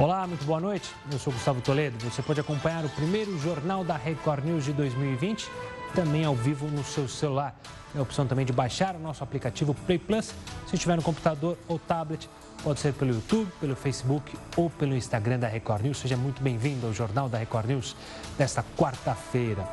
[0.00, 0.90] Olá, muito boa noite.
[1.12, 2.02] Eu sou Gustavo Toledo.
[2.10, 5.46] Você pode acompanhar o primeiro jornal da Record News de 2020,
[5.94, 7.54] também ao vivo no seu celular.
[7.92, 10.32] Tem a opção também de baixar o nosso aplicativo Play Plus,
[10.66, 12.30] se estiver no computador ou tablet.
[12.64, 15.98] Pode ser pelo YouTube, pelo Facebook ou pelo Instagram da Record News.
[15.98, 17.94] Seja muito bem-vindo ao Jornal da Record News
[18.38, 19.68] desta quarta-feira.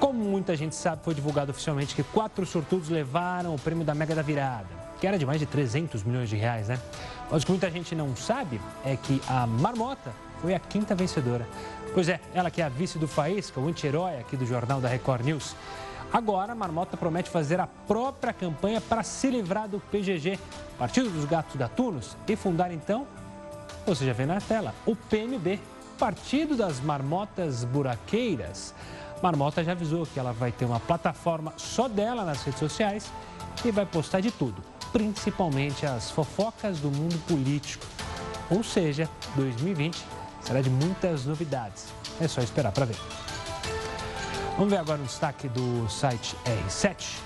[0.00, 4.14] Como muita gente sabe, foi divulgado oficialmente que quatro sortudos levaram o prêmio da Mega
[4.14, 6.80] da Virada, que era de mais de 300 milhões de reais, né?
[7.32, 11.48] Mas o que muita gente não sabe é que a Marmota foi a quinta vencedora.
[11.94, 14.88] Pois é, ela que é a vice do Faísca, o anti-herói aqui do Jornal da
[14.88, 15.56] Record News.
[16.12, 20.38] Agora, a Marmota promete fazer a própria campanha para se livrar do PGG,
[20.78, 23.06] Partido dos Gatos Gatunos, e fundar então,
[23.86, 25.58] você já vê na tela, o PMB,
[25.98, 28.74] Partido das Marmotas Buraqueiras.
[29.22, 33.10] Marmota já avisou que ela vai ter uma plataforma só dela nas redes sociais
[33.64, 37.86] e vai postar de tudo principalmente as fofocas do mundo político.
[38.50, 39.96] Ou seja, 2020
[40.42, 41.86] será de muitas novidades.
[42.20, 42.96] É só esperar para ver.
[44.56, 47.16] Vamos ver agora o destaque do site R7.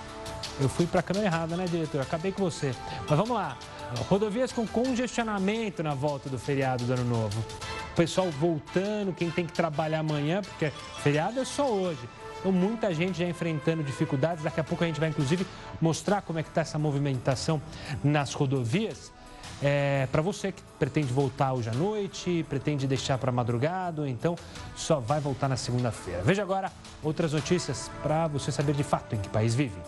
[0.61, 2.01] Eu fui para a câmera errada, né, diretor?
[2.01, 2.75] Acabei com você.
[3.09, 3.59] Mas vamos lá.
[4.09, 7.45] Rodovias com congestionamento na volta do feriado do Ano Novo.
[7.93, 10.71] O pessoal voltando, quem tem que trabalhar amanhã, porque
[11.03, 12.09] feriado é só hoje.
[12.39, 14.45] Então, muita gente já enfrentando dificuldades.
[14.45, 15.47] Daqui a pouco a gente vai, inclusive,
[15.81, 17.61] mostrar como é que está essa movimentação
[18.03, 19.13] nas rodovias.
[19.63, 24.37] É, para você que pretende voltar hoje à noite, pretende deixar para madrugada, então
[24.77, 26.23] só vai voltar na segunda-feira.
[26.23, 26.71] Veja agora
[27.03, 29.79] outras notícias para você saber de fato em que país vive.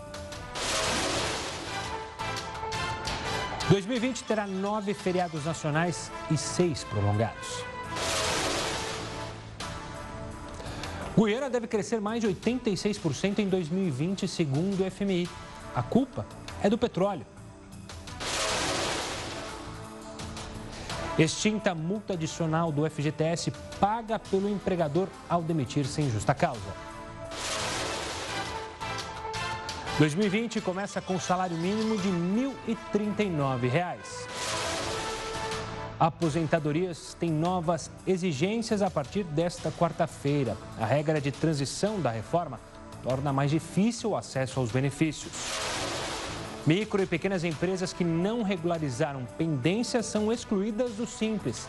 [3.68, 7.62] 2020 terá nove feriados nacionais e seis prolongados.
[11.18, 15.28] Goiânia deve crescer mais de 86% em 2020, segundo o FMI.
[15.74, 16.24] A culpa
[16.62, 17.26] é do petróleo.
[21.18, 26.72] Extinta multa adicional do FGTS paga pelo empregador ao demitir sem justa causa.
[29.98, 32.54] 2020 começa com salário mínimo de R$
[32.94, 34.37] 1.039
[35.98, 40.56] aposentadorias têm novas exigências a partir desta quarta-feira.
[40.78, 42.60] A regra de transição da reforma
[43.02, 45.32] torna mais difícil o acesso aos benefícios.
[46.66, 51.68] Micro e pequenas empresas que não regularizaram pendências são excluídas do Simples.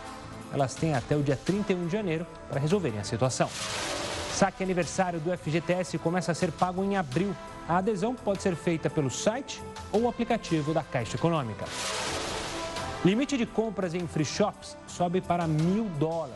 [0.52, 3.50] Elas têm até o dia 31 de janeiro para resolverem a situação.
[4.34, 7.36] Saque aniversário do FGTS começa a ser pago em abril.
[7.68, 11.66] A adesão pode ser feita pelo site ou aplicativo da Caixa Econômica.
[13.04, 16.36] Limite de compras em free shops sobe para mil dólares.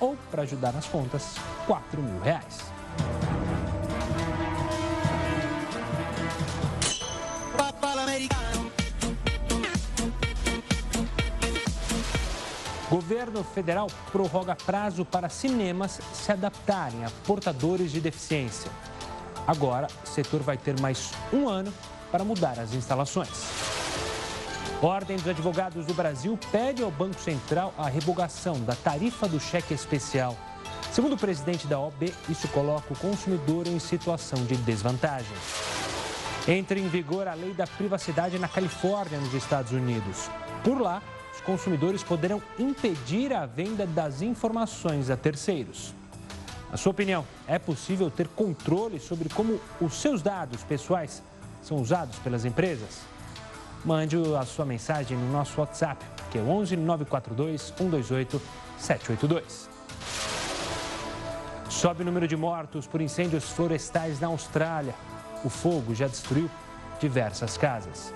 [0.00, 2.58] Ou, para ajudar nas contas, quatro mil reais.
[12.90, 18.70] Governo federal prorroga prazo para cinemas se adaptarem a portadores de deficiência.
[19.46, 21.72] Agora, o setor vai ter mais um ano
[22.10, 23.73] para mudar as instalações.
[24.82, 29.72] Ordem dos Advogados do Brasil pede ao Banco Central a revogação da tarifa do cheque
[29.72, 30.36] especial.
[30.92, 35.36] Segundo o presidente da OB, isso coloca o consumidor em situação de desvantagem.
[36.46, 40.28] Entra em vigor a lei da privacidade na Califórnia, nos Estados Unidos.
[40.62, 41.02] Por lá,
[41.32, 45.94] os consumidores poderão impedir a venda das informações a terceiros.
[46.70, 51.22] Na sua opinião, é possível ter controle sobre como os seus dados pessoais
[51.62, 53.13] são usados pelas empresas?
[53.84, 58.40] Mande a sua mensagem no nosso WhatsApp, que é 11 942 128
[58.78, 59.68] 782.
[61.68, 64.94] Sobe o número de mortos por incêndios florestais na Austrália.
[65.44, 66.50] O fogo já destruiu
[67.00, 68.14] diversas casas.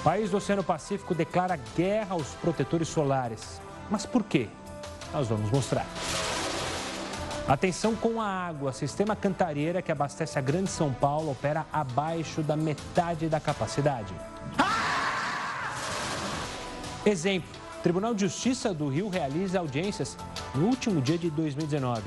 [0.00, 3.60] O país do Oceano Pacífico declara guerra aos protetores solares.
[3.90, 4.48] Mas por quê?
[5.12, 5.86] Nós vamos mostrar.
[7.46, 8.72] Atenção com a água.
[8.72, 14.14] Sistema Cantareira, que abastece a Grande São Paulo, opera abaixo da metade da capacidade.
[17.04, 17.48] Exemplo:
[17.82, 20.16] Tribunal de Justiça do Rio realiza audiências
[20.54, 22.02] no último dia de 2019.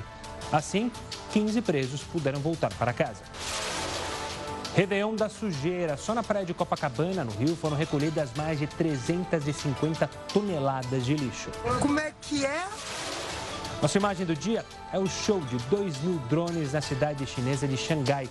[0.51, 0.91] Assim,
[1.31, 3.21] 15 presos puderam voltar para casa.
[4.75, 5.97] Réveillon da sujeira.
[5.97, 11.51] Só na praia de Copacabana, no Rio, foram recolhidas mais de 350 toneladas de lixo.
[11.79, 12.65] Como é que é?
[13.79, 17.77] Nossa imagem do dia é o show de 2 mil drones na cidade chinesa de
[17.77, 18.27] Xangai.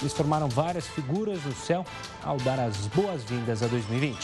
[0.00, 1.86] Eles formaram várias figuras no céu
[2.24, 4.18] ao dar as boas-vindas a 2020.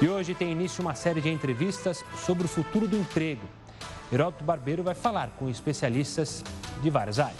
[0.00, 3.42] E hoje tem início uma série de entrevistas sobre o futuro do emprego.
[4.10, 6.42] Heródoto Barbeiro vai falar com especialistas
[6.82, 7.36] de várias áreas.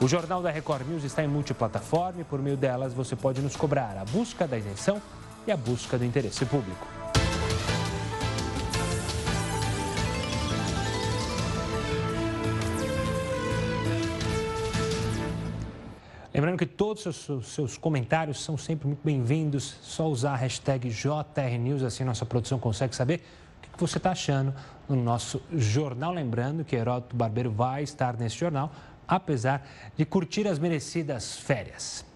[0.00, 3.56] O Jornal da Record News está em multiplataforma e por meio delas você pode nos
[3.56, 5.02] cobrar a busca da isenção
[5.44, 6.97] e a busca do interesse público.
[16.38, 19.76] Lembrando que todos os seus, comentários são sempre muito bem-vindos.
[19.82, 23.24] Só usar a hashtag JRNews, assim nossa produção consegue saber
[23.58, 24.54] o que você está achando
[24.88, 26.12] no nosso jornal.
[26.12, 28.70] Lembrando que Heródoto Barbeiro vai estar nesse jornal,
[29.08, 32.06] apesar de curtir as merecidas férias.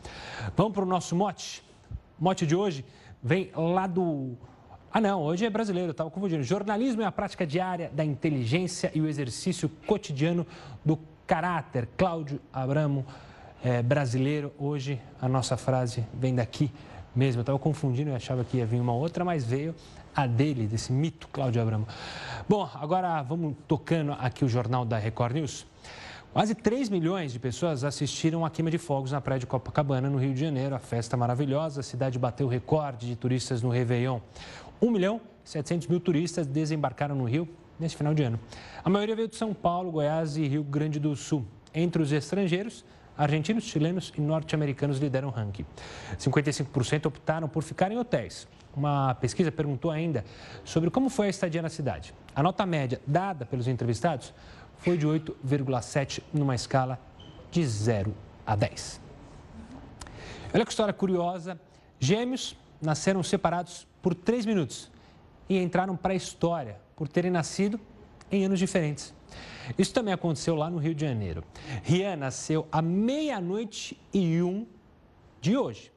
[0.57, 1.61] Vamos para o nosso mote.
[2.17, 2.85] Mote de hoje
[3.21, 4.37] vem lá do.
[4.93, 6.45] Ah, não, hoje é brasileiro, estava confundindo.
[6.45, 10.47] Jornalismo é a prática diária da inteligência e o exercício cotidiano
[10.85, 10.97] do
[11.27, 11.89] caráter.
[11.97, 13.05] Cláudio Abramo
[13.62, 14.53] é, brasileiro.
[14.59, 16.70] Hoje a nossa frase vem daqui
[17.14, 17.41] mesmo.
[17.41, 19.75] Eu estava confundindo, eu achava que ia vir uma outra, mas veio
[20.14, 21.87] a dele, desse mito Cláudio Abramo.
[22.49, 25.67] Bom, agora vamos tocando aqui o jornal da Record News.
[26.32, 30.17] Quase 3 milhões de pessoas assistiram à queima de fogos na praia de Copacabana, no
[30.17, 30.75] Rio de Janeiro.
[30.75, 34.19] A festa maravilhosa, a cidade bateu recorde de turistas no Réveillon.
[34.81, 37.47] 1 milhão e 700 mil turistas desembarcaram no Rio
[37.79, 38.41] nesse final de ano.
[38.82, 41.44] A maioria veio de São Paulo, Goiás e Rio Grande do Sul.
[41.75, 42.82] Entre os estrangeiros,
[43.17, 45.67] Argentinos, chilenos e norte-americanos lideram o ranking.
[46.19, 48.49] 55% optaram por ficar em hotéis.
[48.75, 50.25] Uma pesquisa perguntou ainda
[50.64, 52.14] sobre como foi a estadia na cidade.
[52.35, 54.32] A nota média dada pelos entrevistados
[54.79, 56.99] foi de 8,7 numa escala
[57.50, 58.14] de 0
[58.47, 59.00] a 10.
[60.55, 61.61] Olha que história curiosa.
[62.00, 64.91] Gêmeos nasceram separados por 3 minutos
[65.49, 67.79] e entraram para a história por terem nascido
[68.32, 69.14] em anos diferentes.
[69.79, 71.44] Isso também aconteceu lá no Rio de Janeiro.
[71.84, 74.67] Rian nasceu à meia-noite e um
[75.40, 75.93] de hoje,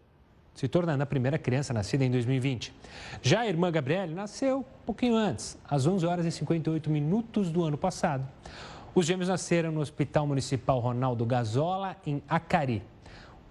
[0.53, 2.73] se tornando a primeira criança nascida em 2020.
[3.21, 7.63] Já a irmã Gabriele nasceu um pouquinho antes, às 11 horas e 58 minutos do
[7.63, 8.27] ano passado.
[8.93, 12.81] Os gêmeos nasceram no Hospital Municipal Ronaldo Gazola, em Acari.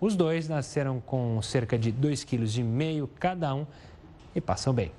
[0.01, 3.67] Os dois nasceram com cerca de 2,5 kg cada um
[4.35, 4.91] e passam bem.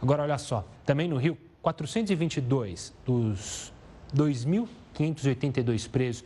[0.00, 3.72] Agora, olha só, também no Rio, 422 dos
[4.14, 6.24] 2.582 presos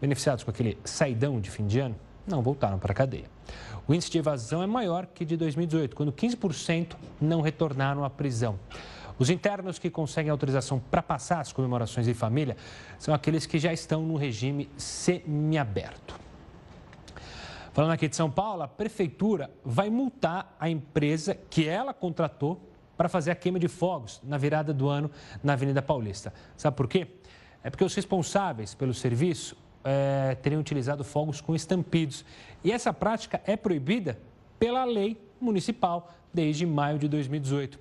[0.00, 1.96] beneficiados com aquele saidão de fim de ano
[2.26, 3.24] não voltaram para a cadeia.
[3.88, 8.58] O índice de evasão é maior que de 2018, quando 15% não retornaram à prisão.
[9.18, 12.56] Os internos que conseguem autorização para passar as comemorações em família
[12.98, 16.14] são aqueles que já estão no regime semiaberto.
[17.72, 22.69] Falando aqui de São Paulo, a prefeitura vai multar a empresa que ela contratou
[23.00, 25.10] para fazer a queima de fogos na virada do ano
[25.42, 26.34] na Avenida Paulista.
[26.54, 27.06] Sabe por quê?
[27.64, 32.26] É porque os responsáveis pelo serviço é, teriam utilizado fogos com estampidos.
[32.62, 34.18] E essa prática é proibida
[34.58, 37.78] pela lei municipal desde maio de 2018.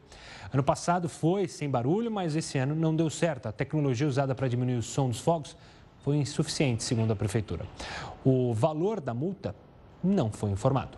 [0.54, 3.48] Ano passado foi sem barulho, mas esse ano não deu certo.
[3.48, 5.54] A tecnologia usada para diminuir o som dos fogos
[5.98, 7.66] foi insuficiente, segundo a prefeitura.
[8.24, 9.54] O valor da multa
[10.01, 10.98] não foi informado.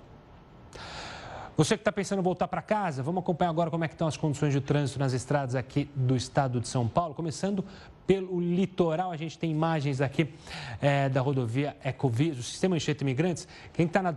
[1.61, 4.07] Você que está pensando em voltar para casa, vamos acompanhar agora como é que estão
[4.07, 7.13] as condições de trânsito nas estradas aqui do estado de São Paulo.
[7.13, 7.63] Começando
[8.07, 10.33] pelo litoral, a gente tem imagens aqui
[10.81, 13.47] é, da rodovia Ecovias, o sistema Enxerto Imigrantes.
[13.73, 14.15] Quem está na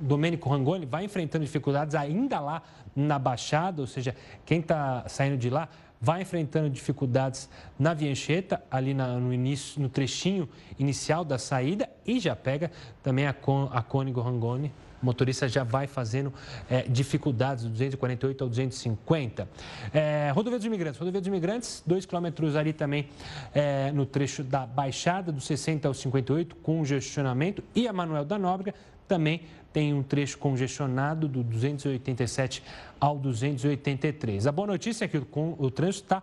[0.00, 2.60] Domênico Rangoni vai enfrentando dificuldades ainda lá
[2.96, 5.68] na Baixada, ou seja, quem está saindo de lá
[6.00, 7.48] vai enfrentando dificuldades
[7.78, 8.12] na Via
[8.68, 12.68] ali na, no início, no trechinho inicial da saída e já pega
[13.00, 13.34] também a,
[13.70, 16.32] a Cônigo Rangoni o motorista já vai fazendo
[16.68, 19.48] é, dificuldades do 248 ao 250.
[19.92, 20.98] É, rodovia dos Imigrantes.
[20.98, 23.08] Rodovia dos Imigrantes, dois quilômetros ali também
[23.54, 27.62] é, no trecho da Baixada, do 60 ao 58, congestionamento.
[27.74, 28.74] E a Manuel da Nóbrega
[29.08, 29.42] também
[29.72, 32.62] tem um trecho congestionado do 287
[33.00, 34.46] ao 283.
[34.46, 35.26] A boa notícia é que o,
[35.58, 36.22] o trânsito está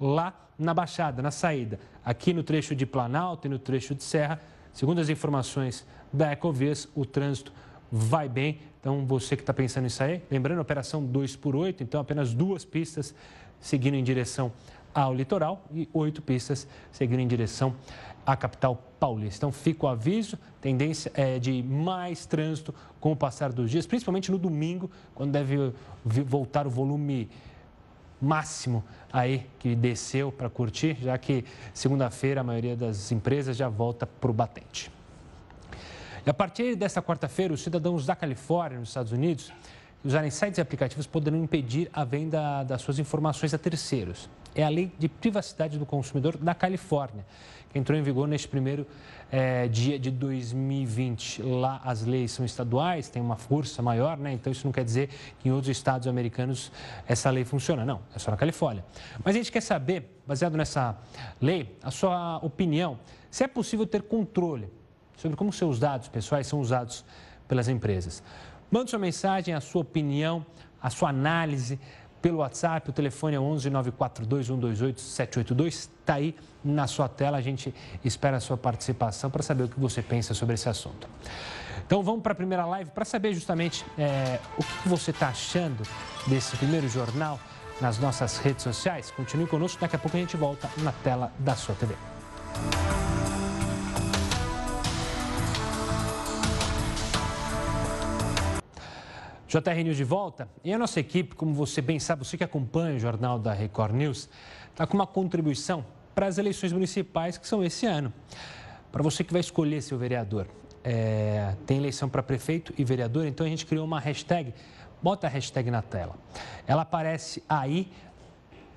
[0.00, 1.78] lá na Baixada, na saída.
[2.04, 4.40] Aqui no trecho de Planalto e no trecho de Serra,
[4.72, 7.52] segundo as informações da Ecovias, o trânsito
[7.90, 8.60] vai bem.
[8.80, 12.64] Então, você que está pensando em sair, lembrando, operação 2 por 8, então apenas duas
[12.64, 13.14] pistas
[13.60, 14.52] seguindo em direção
[14.94, 17.74] ao litoral e oito pistas seguindo em direção
[18.24, 19.38] à capital paulista.
[19.38, 24.30] Então, fica o aviso, tendência é de mais trânsito com o passar dos dias, principalmente
[24.30, 25.72] no domingo, quando deve
[26.04, 27.28] voltar o volume
[28.20, 34.06] máximo aí que desceu para curtir, já que segunda-feira a maioria das empresas já volta
[34.06, 34.97] para o batente.
[36.28, 39.50] E a partir desta quarta-feira, os cidadãos da Califórnia, nos Estados Unidos,
[40.04, 44.28] usarem sites e aplicativos poderão impedir a venda das suas informações a terceiros.
[44.54, 47.24] É a lei de privacidade do consumidor da Califórnia,
[47.70, 48.86] que entrou em vigor neste primeiro
[49.32, 51.40] é, dia de 2020.
[51.40, 54.30] Lá as leis são estaduais, têm uma força maior, né?
[54.30, 55.08] então isso não quer dizer
[55.38, 56.70] que em outros estados americanos
[57.06, 57.86] essa lei funciona.
[57.86, 58.84] Não, é só na Califórnia.
[59.24, 60.94] Mas a gente quer saber, baseado nessa
[61.40, 62.98] lei, a sua opinião,
[63.30, 64.76] se é possível ter controle
[65.18, 67.04] sobre como seus dados pessoais são usados
[67.46, 68.22] pelas empresas.
[68.70, 70.46] Mande sua mensagem, a sua opinião,
[70.80, 71.78] a sua análise
[72.22, 72.88] pelo WhatsApp.
[72.88, 75.74] O telefone é 11 942 128 782.
[75.74, 76.34] Está aí
[76.64, 77.36] na sua tela.
[77.36, 81.08] A gente espera a sua participação para saber o que você pensa sobre esse assunto.
[81.86, 85.82] Então vamos para a primeira live para saber justamente é, o que você está achando
[86.26, 87.40] desse primeiro jornal
[87.80, 89.10] nas nossas redes sociais.
[89.10, 91.94] Continue conosco, daqui a pouco a gente volta na tela da sua TV.
[99.48, 100.46] JR News de volta.
[100.62, 103.94] E a nossa equipe, como você bem sabe, você que acompanha o jornal da Record
[103.94, 104.28] News,
[104.70, 108.12] está com uma contribuição para as eleições municipais que são esse ano.
[108.92, 110.46] Para você que vai escolher seu vereador.
[110.84, 114.52] É, tem eleição para prefeito e vereador, então a gente criou uma hashtag.
[115.02, 116.14] Bota a hashtag na tela.
[116.66, 117.90] Ela aparece aí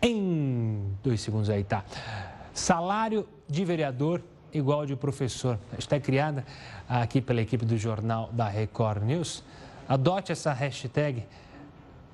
[0.01, 1.83] em dois segundos aí, tá?
[2.53, 4.23] Salário de vereador
[4.53, 5.59] igual de professor.
[5.73, 6.45] Hashtag criada
[6.87, 9.43] aqui pela equipe do jornal da Record News.
[9.91, 11.27] Adote essa hashtag,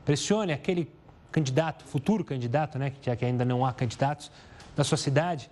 [0.04, 0.92] pressione aquele
[1.32, 4.32] candidato, futuro candidato, né, já que ainda não há candidatos
[4.76, 5.48] da sua cidade.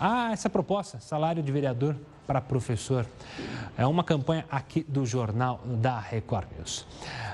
[0.00, 1.94] Ah, essa proposta, salário de vereador
[2.26, 3.04] para professor.
[3.76, 6.86] É uma campanha aqui do jornal da Record News.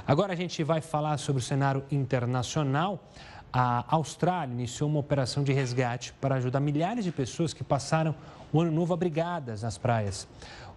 [0.05, 2.99] Agora a gente vai falar sobre o cenário internacional.
[3.53, 8.13] A Austrália iniciou uma operação de resgate para ajudar milhares de pessoas que passaram
[8.53, 10.27] o ano novo abrigadas nas praias.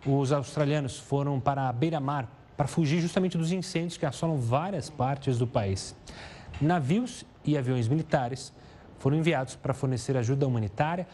[0.06, 2.28] Os australianos foram para a beira-mar
[2.60, 5.96] para fugir justamente dos incêndios que assolam várias partes do país.
[6.60, 8.52] Navios e aviões militares
[8.98, 11.08] foram enviados para fornecer ajuda humanitária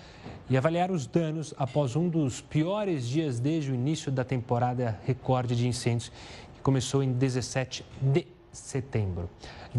[0.50, 5.56] e avaliar os danos após um dos piores dias desde o início da temporada recorde
[5.56, 6.12] de incêndios,
[6.56, 9.30] que começou em 17 de setembro.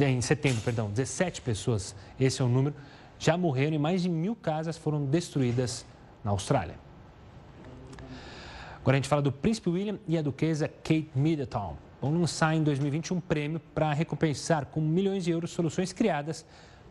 [0.00, 2.76] Em setembro, perdão, 17 pessoas, esse é o número,
[3.18, 5.84] já morreram e mais de mil casas foram destruídas
[6.22, 6.85] na Austrália.
[8.86, 11.76] Agora a gente fala do príncipe William e a duquesa Kate Middleton.
[12.00, 16.46] Vão lançar em 2020 um prêmio para recompensar com milhões de euros soluções criadas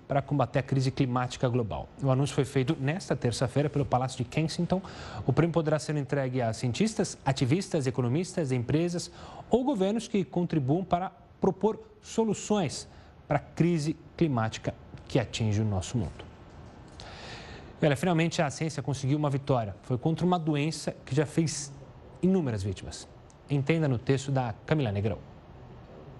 [0.05, 1.87] para combater a crise climática global.
[2.03, 4.81] O anúncio foi feito nesta terça-feira pelo Palácio de Kensington.
[5.25, 9.09] O prêmio poderá ser entregue a cientistas, ativistas, economistas, empresas
[9.49, 12.89] ou governos que contribuam para propor soluções
[13.25, 14.75] para a crise climática
[15.07, 16.25] que atinge o nosso mundo.
[17.81, 19.75] E olha, finalmente a ciência conseguiu uma vitória.
[19.83, 21.71] Foi contra uma doença que já fez
[22.21, 23.07] inúmeras vítimas.
[23.49, 25.19] Entenda no texto da Camila Negrão.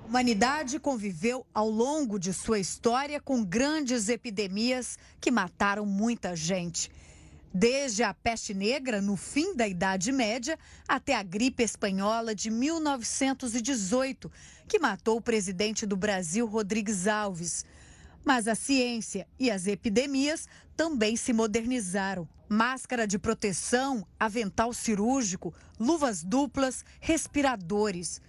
[0.04, 6.92] A humanidade conviveu ao longo de sua história com grandes epidemias que mataram muita gente.
[7.52, 14.32] Desde a peste negra, no fim da Idade Média, até a gripe espanhola de 1918,
[14.68, 17.66] que matou o presidente do Brasil, Rodrigues Alves.
[18.24, 22.28] Mas a ciência e as epidemias também se modernizaram.
[22.48, 28.22] Máscara de proteção, avental cirúrgico, luvas duplas, respiradores.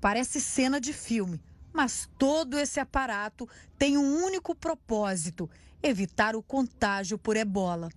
[0.00, 1.40] Parece cena de filme,
[1.72, 3.48] mas todo esse aparato
[3.78, 5.50] tem um único propósito:
[5.82, 7.90] evitar o contágio por ebola.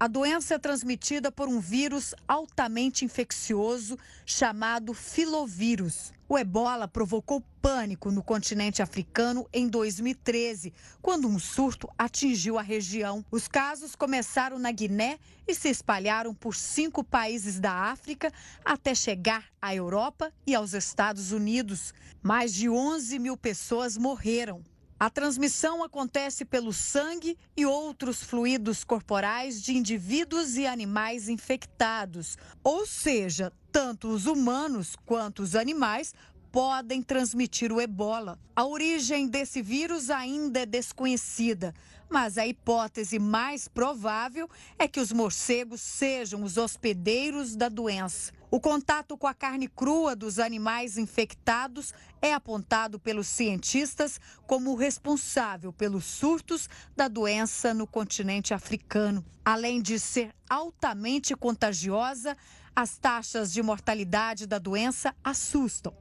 [0.00, 6.12] A doença é transmitida por um vírus altamente infeccioso chamado filovírus.
[6.28, 13.24] O ebola provocou pânico no continente africano em 2013, quando um surto atingiu a região.
[13.28, 18.32] Os casos começaram na Guiné e se espalharam por cinco países da África
[18.64, 21.92] até chegar à Europa e aos Estados Unidos.
[22.22, 24.62] Mais de 11 mil pessoas morreram.
[25.00, 32.36] A transmissão acontece pelo sangue e outros fluidos corporais de indivíduos e animais infectados.
[32.64, 36.12] Ou seja, tanto os humanos quanto os animais
[36.50, 38.40] podem transmitir o ebola.
[38.56, 41.72] A origem desse vírus ainda é desconhecida,
[42.10, 48.32] mas a hipótese mais provável é que os morcegos sejam os hospedeiros da doença.
[48.50, 55.70] O contato com a carne crua dos animais infectados é apontado pelos cientistas como responsável
[55.70, 59.22] pelos surtos da doença no continente africano.
[59.44, 62.34] Além de ser altamente contagiosa,
[62.74, 65.92] as taxas de mortalidade da doença assustam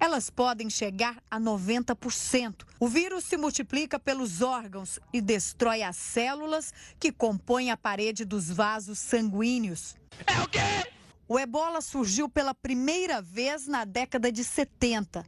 [0.00, 2.64] elas podem chegar a 90%.
[2.80, 8.50] O vírus se multiplica pelos órgãos e destrói as células que compõem a parede dos
[8.50, 9.94] vasos sanguíneos.
[10.26, 10.58] É o quê?
[11.32, 15.24] O ebola surgiu pela primeira vez na década de 70.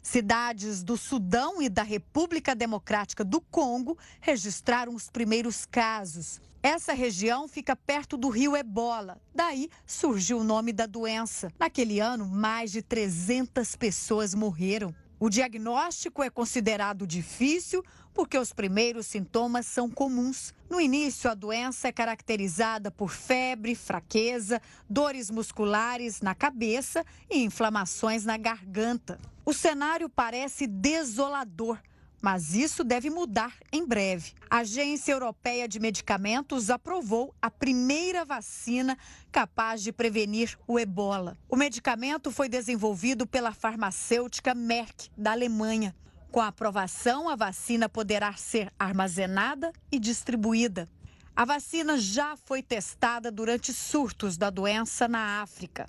[0.00, 6.40] Cidades do Sudão e da República Democrática do Congo registraram os primeiros casos.
[6.62, 9.20] Essa região fica perto do rio Ebola.
[9.34, 11.52] Daí surgiu o nome da doença.
[11.58, 14.94] Naquele ano, mais de 300 pessoas morreram.
[15.20, 17.84] O diagnóstico é considerado difícil
[18.14, 20.54] porque os primeiros sintomas são comuns.
[20.70, 28.24] No início, a doença é caracterizada por febre, fraqueza, dores musculares na cabeça e inflamações
[28.24, 29.18] na garganta.
[29.44, 31.80] O cenário parece desolador
[32.20, 34.32] mas isso deve mudar em breve.
[34.50, 38.96] A Agência Europeia de Medicamentos aprovou a primeira vacina
[39.30, 41.36] capaz de prevenir o ebola.
[41.48, 45.94] O medicamento foi desenvolvido pela farmacêutica Merck, da Alemanha.
[46.30, 50.88] Com a aprovação, a vacina poderá ser armazenada e distribuída.
[51.34, 55.86] A vacina já foi testada durante surtos da doença na África.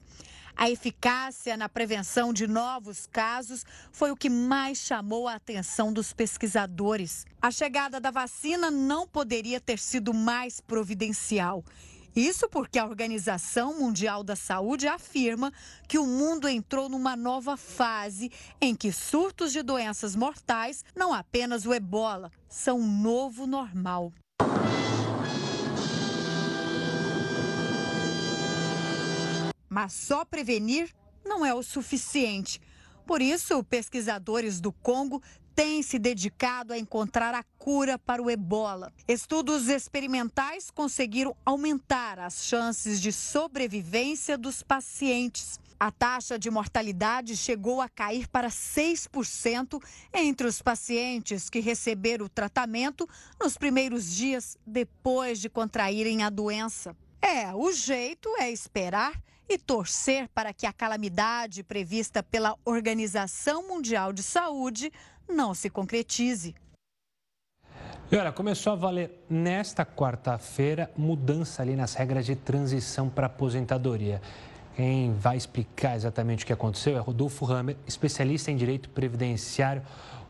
[0.62, 6.12] A eficácia na prevenção de novos casos foi o que mais chamou a atenção dos
[6.12, 7.26] pesquisadores.
[7.42, 11.64] A chegada da vacina não poderia ter sido mais providencial.
[12.14, 15.54] Isso porque a Organização Mundial da Saúde afirma
[15.88, 21.66] que o mundo entrou numa nova fase em que surtos de doenças mortais, não apenas
[21.66, 24.12] o ebola, são um novo normal.
[29.70, 32.60] Mas só prevenir não é o suficiente.
[33.06, 35.22] Por isso, pesquisadores do Congo
[35.56, 38.94] têm se dedicado a encontrar a cura para o ebola.
[39.08, 45.60] Estudos experimentais conseguiram aumentar as chances de sobrevivência dos pacientes.
[45.78, 49.82] A taxa de mortalidade chegou a cair para 6%
[50.14, 53.08] entre os pacientes que receberam o tratamento
[53.42, 56.96] nos primeiros dias depois de contraírem a doença.
[57.22, 64.14] É, o jeito é esperar e torcer para que a calamidade prevista pela Organização Mundial
[64.14, 64.92] de Saúde
[65.28, 66.56] não se concretize.
[68.12, 74.22] E olha, começou a valer nesta quarta-feira mudança ali nas regras de transição para aposentadoria.
[74.76, 79.82] Quem vai explicar exatamente o que aconteceu é Rodolfo Hammer, especialista em direito previdenciário.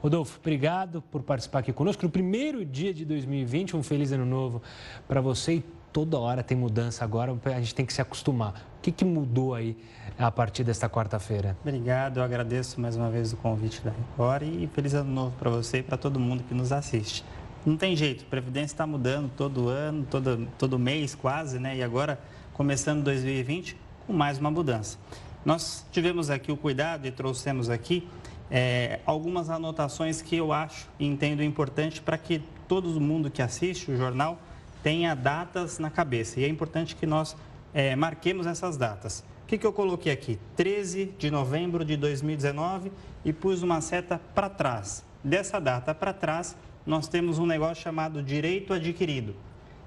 [0.01, 3.75] Rodolfo, obrigado por participar aqui conosco no primeiro dia de 2020.
[3.75, 4.61] Um feliz ano novo
[5.07, 8.53] para você e toda hora tem mudança agora, a gente tem que se acostumar.
[8.77, 9.77] O que, que mudou aí
[10.17, 11.57] a partir desta quarta-feira?
[11.61, 15.49] Obrigado, eu agradeço mais uma vez o convite da Record e feliz ano novo para
[15.49, 17.23] você e para todo mundo que nos assiste.
[17.65, 21.75] Não tem jeito, Previdência está mudando todo ano, todo, todo mês quase, né?
[21.75, 22.19] E agora,
[22.53, 23.75] começando 2020,
[24.07, 24.97] com mais uma mudança.
[25.43, 28.07] Nós tivemos aqui o cuidado e trouxemos aqui
[28.49, 33.91] é, algumas anotações que eu acho e entendo importante para que todo mundo que assiste
[33.91, 34.39] o jornal
[34.83, 36.39] tenha datas na cabeça.
[36.39, 37.35] E é importante que nós
[37.73, 39.23] é, marquemos essas datas.
[39.43, 40.39] O que, que eu coloquei aqui?
[40.55, 42.91] 13 de novembro de 2019
[43.25, 45.03] e pus uma seta para trás.
[45.23, 49.35] Dessa data para trás, nós temos um negócio chamado direito adquirido.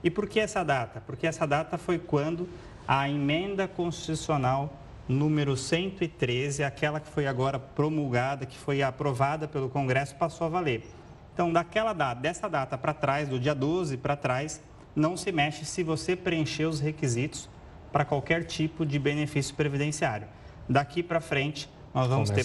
[0.03, 1.01] E por que essa data?
[1.07, 2.49] Porque essa data foi quando
[2.87, 4.79] a emenda constitucional
[5.09, 10.85] número 113, aquela que foi agora promulgada, que foi aprovada pelo Congresso, passou a valer.
[11.33, 14.61] Então, daquela data, dessa data para trás, do dia 12 para trás,
[14.95, 17.49] não se mexe se você preencher os requisitos
[17.91, 20.27] para qualquer tipo de benefício previdenciário.
[20.69, 22.45] Daqui para frente, nós vamos, ter,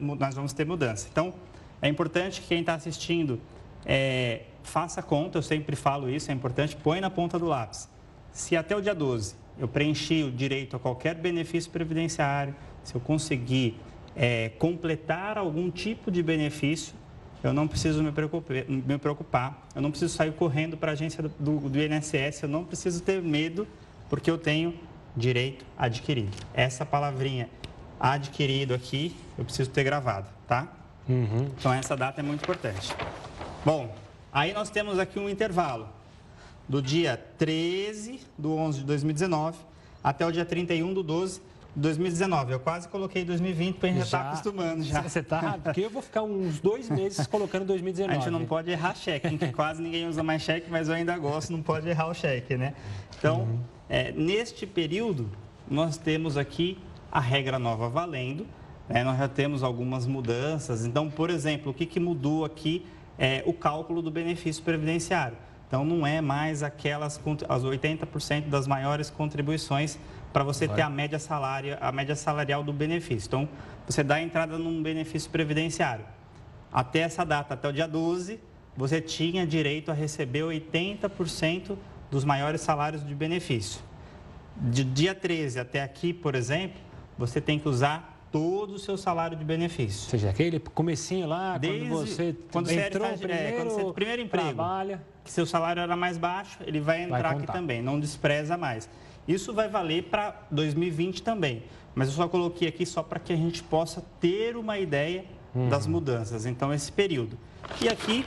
[0.00, 1.08] nós vamos ter mudança.
[1.10, 1.34] Então,
[1.82, 3.40] é importante que quem está assistindo
[3.84, 7.88] é, faça conta, eu sempre falo isso, é importante, põe na ponta do lápis.
[8.32, 13.00] Se até o dia 12 eu preenchi o direito a qualquer benefício previdenciário, se eu
[13.00, 13.78] conseguir
[14.16, 16.94] é, completar algum tipo de benefício,
[17.44, 21.22] eu não preciso me preocupar, me preocupar eu não preciso sair correndo para a agência
[21.38, 23.66] do, do INSS, eu não preciso ter medo,
[24.08, 24.74] porque eu tenho
[25.16, 26.34] direito adquirido.
[26.54, 27.48] Essa palavrinha
[28.00, 30.68] adquirido aqui, eu preciso ter gravado, tá?
[31.08, 31.50] Uhum.
[31.58, 32.94] Então, essa data é muito importante.
[33.64, 33.94] Bom,
[34.32, 35.88] aí nós temos aqui um intervalo
[36.68, 39.58] do dia 13 do 11 de 2019
[40.02, 41.40] até o dia 31 do 12
[41.76, 42.52] 2019.
[42.52, 45.02] Eu quase coloquei 2020 para a gente já estar acostumando já.
[45.02, 45.58] Você está?
[45.62, 48.16] Porque eu vou ficar uns dois meses colocando 2019.
[48.16, 51.16] A gente não pode errar cheque, que quase ninguém usa mais cheque, mas eu ainda
[51.18, 52.74] gosto, não pode errar o cheque, né?
[53.18, 53.60] Então, uhum.
[53.88, 55.30] é, neste período,
[55.68, 56.78] nós temos aqui
[57.10, 58.46] a regra nova valendo,
[58.88, 59.02] né?
[59.02, 60.84] nós já temos algumas mudanças.
[60.84, 62.84] Então, por exemplo, o que, que mudou aqui
[63.18, 65.36] é o cálculo do benefício previdenciário.
[65.66, 69.98] Então, não é mais aquelas as 80% das maiores contribuições
[70.34, 70.76] para você Vai.
[70.76, 73.28] ter a média, salária, a média salarial do benefício.
[73.28, 73.48] Então,
[73.86, 76.04] você dá a entrada num benefício previdenciário.
[76.72, 78.40] Até essa data, até o dia 12,
[78.76, 81.76] você tinha direito a receber 80%
[82.10, 83.80] dos maiores salários de benefício.
[84.56, 86.80] De dia 13 até aqui, por exemplo,
[87.16, 90.06] você tem que usar todo o seu salário de benefício.
[90.06, 93.92] Ou seja, aquele comecinho lá, Desde, quando você quando entrou você primeiro, é, quando você
[93.92, 97.80] primeiro emprego, trabalha, que seu salário era mais baixo, ele vai entrar vai aqui também,
[97.80, 98.90] não despreza mais.
[99.26, 101.62] Isso vai valer para 2020 também.
[101.94, 105.68] Mas eu só coloquei aqui só para que a gente possa ter uma ideia uhum.
[105.68, 107.38] das mudanças, então esse período.
[107.80, 108.24] E aqui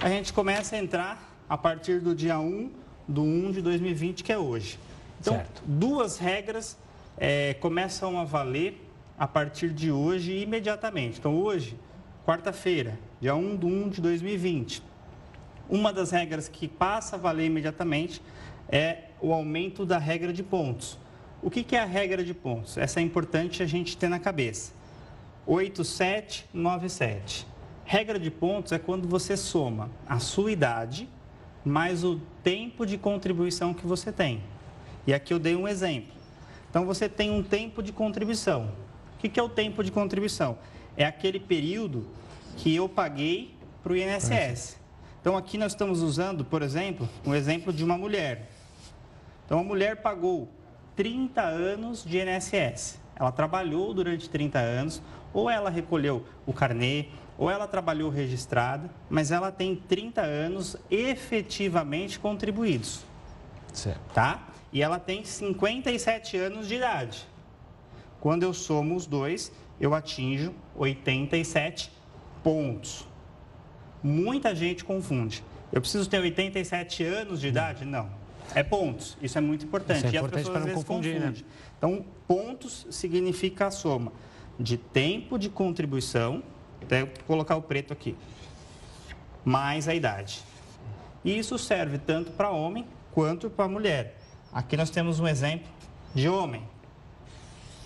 [0.00, 2.70] a gente começa a entrar a partir do dia 1
[3.06, 4.78] do 1 de 2020, que é hoje.
[5.20, 5.62] Então, certo.
[5.66, 6.78] duas regras
[7.18, 8.86] é, começam a valer
[9.18, 11.18] a partir de hoje imediatamente.
[11.18, 11.76] Então, hoje,
[12.24, 14.82] quarta-feira, dia 1 de 1 de 2020,
[15.68, 18.22] uma das regras que passa a valer imediatamente
[18.70, 20.98] é o aumento da regra de pontos.
[21.42, 22.78] O que, que é a regra de pontos?
[22.78, 24.72] Essa é importante a gente ter na cabeça.
[25.46, 27.46] 8797.
[27.84, 31.08] Regra de pontos é quando você soma a sua idade
[31.64, 34.42] mais o tempo de contribuição que você tem.
[35.06, 36.12] E aqui eu dei um exemplo.
[36.68, 38.70] Então, você tem um tempo de contribuição.
[39.16, 40.56] O que é o tempo de contribuição?
[40.96, 42.06] É aquele período
[42.56, 44.78] que eu paguei para o INSS.
[45.20, 48.48] Então, aqui nós estamos usando, por exemplo, um exemplo de uma mulher.
[49.50, 50.48] Então, a mulher pagou
[50.94, 53.00] 30 anos de INSS.
[53.16, 59.32] Ela trabalhou durante 30 anos, ou ela recolheu o carnê, ou ela trabalhou registrada, mas
[59.32, 63.04] ela tem 30 anos efetivamente contribuídos.
[63.72, 64.00] Certo.
[64.14, 64.46] Tá?
[64.72, 67.26] E ela tem 57 anos de idade.
[68.20, 71.90] Quando eu somo os dois, eu atinjo 87
[72.40, 73.04] pontos.
[74.00, 75.42] Muita gente confunde.
[75.72, 77.84] Eu preciso ter 87 anos de idade?
[77.84, 78.19] Não.
[78.54, 79.16] É pontos.
[79.22, 80.06] Isso é muito importante.
[80.06, 81.42] Isso é importante e as pessoas às vezes confundir, confundem.
[81.42, 81.48] Né?
[81.78, 84.12] Então, pontos significa a soma
[84.58, 86.42] de tempo de contribuição,
[86.82, 88.14] até colocar o preto aqui,
[89.44, 90.42] mais a idade.
[91.24, 94.18] E isso serve tanto para homem quanto para mulher.
[94.52, 95.68] Aqui nós temos um exemplo
[96.14, 96.62] de homem.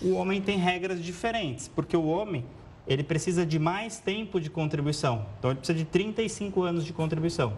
[0.01, 2.45] O homem tem regras diferentes, porque o homem
[2.87, 5.25] ele precisa de mais tempo de contribuição.
[5.39, 7.53] Então ele precisa de 35 anos de contribuição.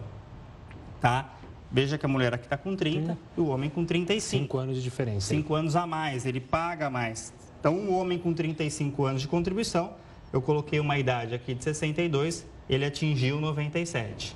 [1.00, 1.34] Tá?
[1.70, 3.18] Veja que a mulher aqui está com 30 Sim.
[3.36, 4.44] e o homem com 35.
[4.44, 5.28] 5 anos de diferença.
[5.28, 7.32] 5 anos a mais, ele paga mais.
[7.60, 9.92] Então, um homem com 35 anos de contribuição,
[10.32, 14.34] eu coloquei uma idade aqui de 62, ele atingiu 97.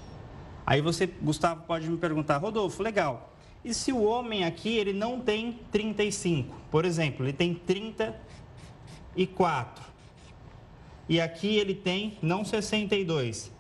[0.67, 3.33] Aí você, Gustavo, pode me perguntar, Rodolfo, legal,
[3.65, 6.55] e se o homem aqui, ele não tem 35?
[6.71, 9.85] Por exemplo, ele tem 34.
[11.09, 13.53] E aqui ele tem, não 62,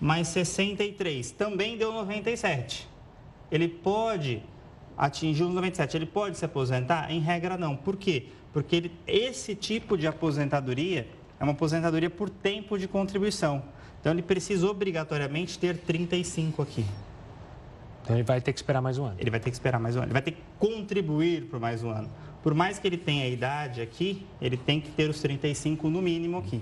[0.00, 1.30] mas 63.
[1.32, 2.88] Também deu 97.
[3.54, 4.42] Ele pode
[4.98, 5.96] atingir os 97.
[5.96, 7.08] Ele pode se aposentar?
[7.08, 7.76] Em regra, não.
[7.76, 8.26] Por quê?
[8.52, 11.06] Porque ele, esse tipo de aposentadoria
[11.38, 13.62] é uma aposentadoria por tempo de contribuição.
[14.00, 16.84] Então, ele precisa obrigatoriamente ter 35 aqui.
[18.02, 19.16] Então ele vai ter que esperar mais um ano.
[19.18, 20.08] Ele vai ter que esperar mais um ano.
[20.08, 22.10] Ele vai ter que contribuir por mais um ano.
[22.42, 26.02] Por mais que ele tenha a idade aqui, ele tem que ter os 35 no
[26.02, 26.60] mínimo aqui.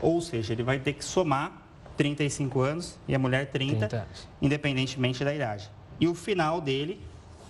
[0.00, 1.62] Ou seja, ele vai ter que somar
[1.96, 4.08] 35 anos e a mulher 30, 30
[4.40, 5.70] independentemente da idade.
[6.02, 7.00] E o final dele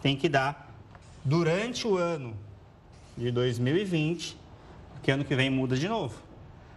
[0.03, 0.71] tem que dar
[1.25, 2.35] durante o ano
[3.17, 4.37] de 2020,
[4.93, 6.21] porque ano que vem muda de novo.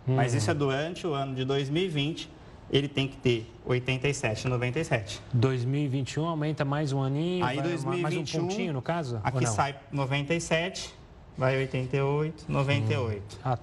[0.07, 0.15] Uhum.
[0.15, 2.29] Mas isso é durante o ano de 2020
[2.71, 5.21] ele tem que ter 87, 97.
[5.33, 9.19] 2021 aumenta mais um aninho, Aí 2021, mais um pontinho no caso?
[9.21, 10.93] Aqui sai 97,
[11.38, 13.21] vai 88, 98.
[13.35, 13.39] Hum.
[13.43, 13.59] Ah.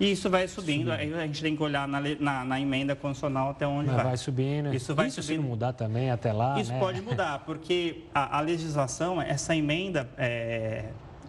[0.00, 3.50] E isso vai subindo, aí a gente tem que olhar na, na, na emenda constitucional
[3.50, 4.04] até onde vai.
[4.04, 4.72] Vai subindo.
[4.72, 5.42] Isso vai isso subindo.
[5.42, 6.78] mudar também até lá, Isso né?
[6.78, 10.84] pode mudar, porque a, a legislação, essa emenda, é,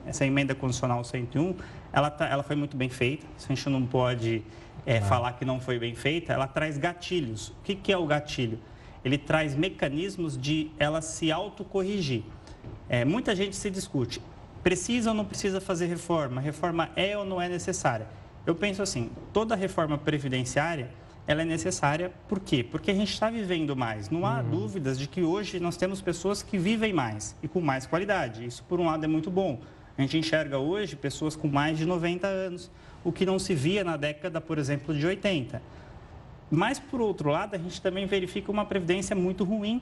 [0.05, 1.55] essa emenda constitucional 101,
[1.91, 4.43] ela, tá, ela foi muito bem feita, a gente não pode
[4.85, 5.01] é, ah.
[5.01, 7.49] falar que não foi bem feita, ela traz gatilhos.
[7.49, 8.59] O que, que é o gatilho?
[9.03, 12.21] Ele traz mecanismos de ela se autocorrigir.
[12.87, 14.21] É, muita gente se discute,
[14.61, 16.39] precisa ou não precisa fazer reforma?
[16.39, 18.18] Reforma é ou não é necessária?
[18.49, 20.89] Eu penso assim, toda reforma previdenciária,
[21.27, 22.63] ela é necessária por quê?
[22.63, 24.09] Porque a gente está vivendo mais.
[24.09, 24.49] Não há uhum.
[24.49, 28.43] dúvidas de que hoje nós temos pessoas que vivem mais e com mais qualidade.
[28.43, 29.59] Isso, por um lado, é muito bom.
[29.95, 32.71] A gente enxerga hoje pessoas com mais de 90 anos,
[33.03, 35.61] o que não se via na década, por exemplo, de 80.
[36.49, 39.79] Mas, por outro lado, a gente também verifica uma previdência muito ruim,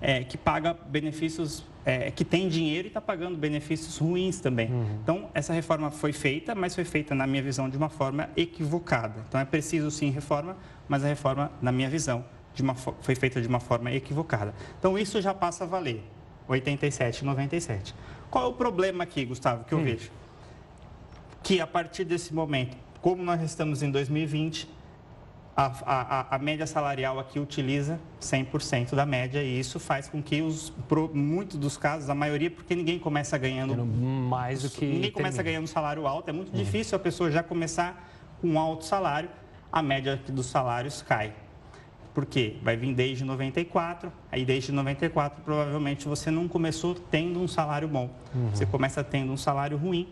[0.00, 4.70] é, que paga benefícios, é, que tem dinheiro e está pagando benefícios ruins também.
[4.70, 4.98] Uhum.
[5.02, 9.24] Então, essa reforma foi feita, mas foi feita, na minha visão, de uma forma equivocada.
[9.28, 10.56] Então, é preciso sim reforma,
[10.88, 12.24] mas a reforma, na minha visão,
[12.60, 14.54] uma, foi feita de uma forma equivocada.
[14.78, 16.02] Então, isso já passa a valer,
[16.48, 17.94] 87 e 97.
[18.30, 19.84] Qual é o problema aqui, Gustavo, que eu hum.
[19.84, 20.10] vejo?
[21.46, 24.68] que a partir desse momento, como nós estamos em 2020,
[25.56, 30.42] a, a, a média salarial aqui utiliza 100% da média e isso faz com que
[30.42, 30.70] os
[31.14, 35.58] muitos dos casos, a maioria, porque ninguém começa ganhando mais do que ninguém começa termina.
[35.58, 36.62] ganhando salário alto, é muito uhum.
[36.62, 38.06] difícil a pessoa já começar
[38.40, 39.30] com um alto salário,
[39.72, 41.32] a média dos salários cai.
[42.12, 42.56] Por quê?
[42.62, 48.10] Vai vir desde 94, aí desde 94 provavelmente você não começou tendo um salário bom.
[48.34, 48.50] Uhum.
[48.50, 50.08] Você começa tendo um salário ruim,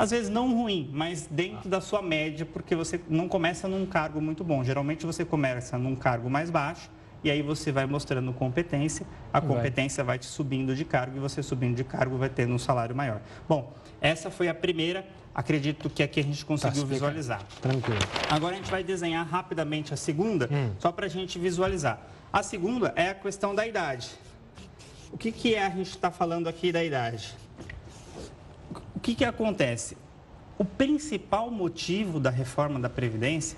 [0.00, 4.18] às vezes não ruim, mas dentro da sua média, porque você não começa num cargo
[4.18, 4.64] muito bom.
[4.64, 6.90] Geralmente você começa num cargo mais baixo
[7.22, 10.14] e aí você vai mostrando competência, a competência vai.
[10.14, 13.20] vai te subindo de cargo e você subindo de cargo vai tendo um salário maior.
[13.46, 17.42] Bom, essa foi a primeira, acredito que aqui a gente conseguiu tá, visualizar.
[17.60, 18.00] Tranquilo.
[18.30, 20.70] Agora a gente vai desenhar rapidamente a segunda, hum.
[20.78, 22.00] só para a gente visualizar.
[22.32, 24.08] A segunda é a questão da idade.
[25.12, 27.36] O que, que é a gente está falando aqui da idade?
[29.00, 29.96] O que, que acontece?
[30.58, 33.56] O principal motivo da reforma da Previdência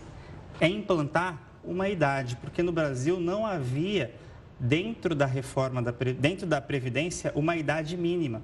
[0.60, 4.14] é implantar uma idade, porque no Brasil não havia,
[4.56, 8.40] dentro da reforma, da, dentro da Previdência, uma idade mínima.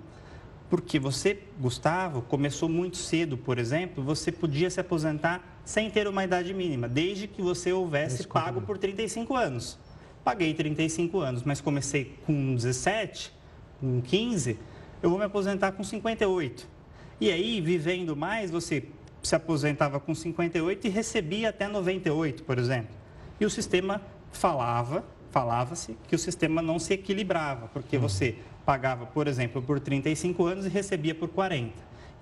[0.69, 6.25] Porque você, Gustavo, começou muito cedo, por exemplo, você podia se aposentar sem ter uma
[6.25, 9.79] idade mínima, desde que você houvesse pago por 35 anos.
[10.25, 13.33] Paguei 35 anos, mas comecei com 17,
[13.79, 14.59] com 15,
[15.01, 16.78] eu vou me aposentar com 58.
[17.21, 18.85] E aí, vivendo mais, você
[19.23, 22.95] se aposentava com 58 e recebia até 98, por exemplo.
[23.41, 24.01] E o sistema
[24.31, 28.03] falava, falava-se que o sistema não se equilibrava, porque uhum.
[28.03, 31.73] você pagava, por exemplo, por 35 anos e recebia por 40.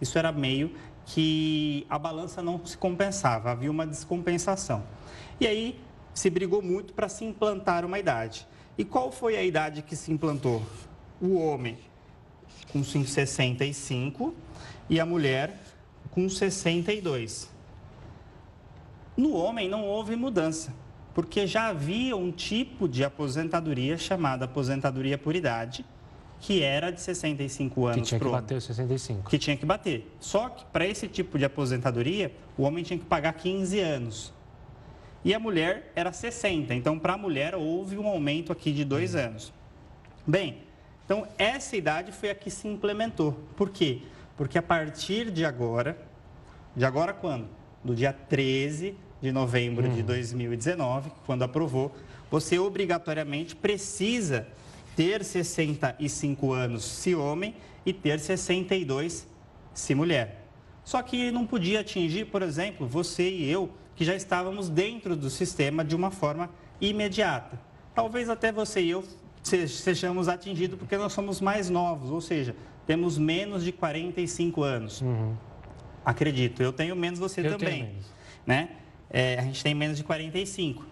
[0.00, 0.72] Isso era meio
[1.06, 4.82] que a balança não se compensava, havia uma descompensação.
[5.40, 5.78] E aí
[6.14, 8.46] se brigou muito para se implantar uma idade.
[8.78, 10.62] E qual foi a idade que se implantou?
[11.20, 11.78] O homem
[12.72, 14.35] com 65
[14.88, 15.59] e a mulher
[16.11, 17.51] com 62.
[19.16, 20.72] No homem não houve mudança,
[21.14, 25.85] porque já havia um tipo de aposentadoria chamada aposentadoria por idade,
[26.38, 27.96] que era de 65 anos.
[27.96, 29.31] Que tinha que bater os 65.
[29.31, 30.11] Que tinha que bater.
[30.20, 34.33] Só que para esse tipo de aposentadoria, o homem tinha que pagar 15 anos.
[35.25, 36.75] E a mulher era 60.
[36.75, 39.22] Então, para a mulher, houve um aumento aqui de dois uhum.
[39.22, 39.53] anos.
[40.27, 40.59] Bem,
[41.05, 43.33] então essa idade foi a que se implementou.
[43.57, 44.03] Por quê?
[44.37, 45.99] Porque a partir de agora,
[46.75, 47.49] de agora quando?
[47.83, 51.14] Do dia 13 de novembro de 2019, uhum.
[51.25, 51.94] quando aprovou,
[52.31, 54.46] você obrigatoriamente precisa
[54.94, 59.27] ter 65 anos se homem e ter 62
[59.72, 60.44] se mulher.
[60.85, 65.31] Só que não podia atingir, por exemplo, você e eu, que já estávamos dentro do
[65.31, 67.59] sistema de uma forma imediata.
[67.94, 69.05] Talvez até você e eu
[69.42, 72.55] sejamos atingidos porque nós somos mais novos, ou seja,
[72.87, 75.01] temos menos de 45 anos.
[75.01, 75.37] Uhum.
[76.05, 77.83] Acredito, eu tenho menos, você eu também.
[77.83, 78.07] Menos.
[78.46, 78.68] Né?
[79.11, 80.87] É, a gente tem menos de 45.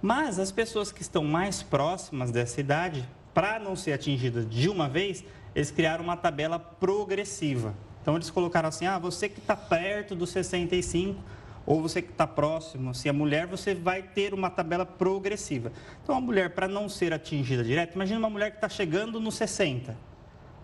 [0.00, 4.88] Mas as pessoas que estão mais próximas dessa idade, para não ser atingidas de uma
[4.88, 7.74] vez, eles criaram uma tabela progressiva.
[8.00, 11.20] Então eles colocaram assim: ah, você que está perto dos 65
[11.66, 15.72] ou você que está próximo, se é mulher, você vai ter uma tabela progressiva.
[16.02, 19.34] Então a mulher, para não ser atingida direto, imagina uma mulher que está chegando nos
[19.36, 20.13] 60 a,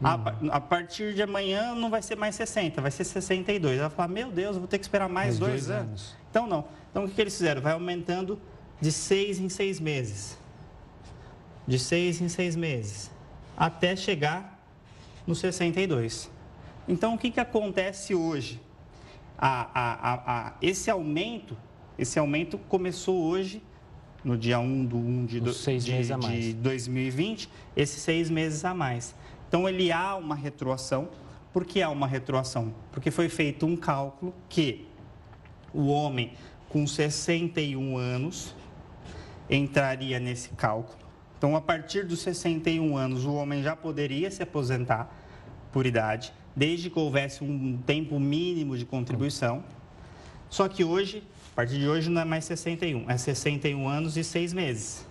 [0.01, 0.51] uhum.
[0.51, 3.79] a, partir de amanhã não vai ser mais 60, vai ser 62.
[3.79, 5.89] Ela fala, meu Deus, eu vou ter que esperar mais, dois, dois anos.
[5.89, 6.17] anos.
[6.31, 6.65] Então, não.
[6.91, 7.61] Então, o que, que eles fizeram?
[7.61, 8.41] Vai aumentando
[8.81, 10.39] de seis em seis meses.
[11.67, 13.11] De seis em seis meses.
[13.57, 14.59] Até chegar
[15.27, 16.31] no 62.
[16.89, 18.61] Então, o que, que acontece hoje?
[19.39, 21.57] A, a, a, esse aumento,
[21.99, 23.63] esse aumento começou hoje,
[24.25, 29.15] no dia 1 do 1 de, do, de, de 2020, esses seis meses a mais.
[29.51, 31.09] Então, ele há uma retroação.
[31.53, 32.73] Por que há uma retroação?
[32.93, 34.87] Porque foi feito um cálculo que
[35.75, 36.35] o homem
[36.69, 38.55] com 61 anos
[39.51, 40.97] entraria nesse cálculo.
[41.37, 45.13] Então, a partir dos 61 anos, o homem já poderia se aposentar
[45.73, 49.65] por idade, desde que houvesse um tempo mínimo de contribuição.
[50.49, 54.23] Só que hoje, a partir de hoje, não é mais 61, é 61 anos e
[54.23, 55.10] 6 meses.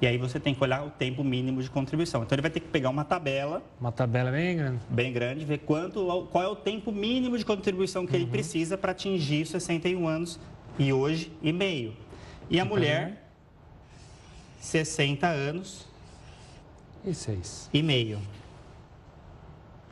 [0.00, 2.22] E aí você tem que olhar o tempo mínimo de contribuição.
[2.22, 3.62] Então ele vai ter que pegar uma tabela.
[3.78, 4.80] Uma tabela bem grande.
[4.88, 8.22] Bem grande, ver quanto, qual é o tempo mínimo de contribuição que uhum.
[8.22, 10.40] ele precisa para atingir os 61 anos
[10.78, 11.94] e hoje e meio.
[12.48, 13.30] E a mulher,
[14.58, 15.86] 60 anos.
[17.04, 17.68] E seis.
[17.72, 18.20] E meio.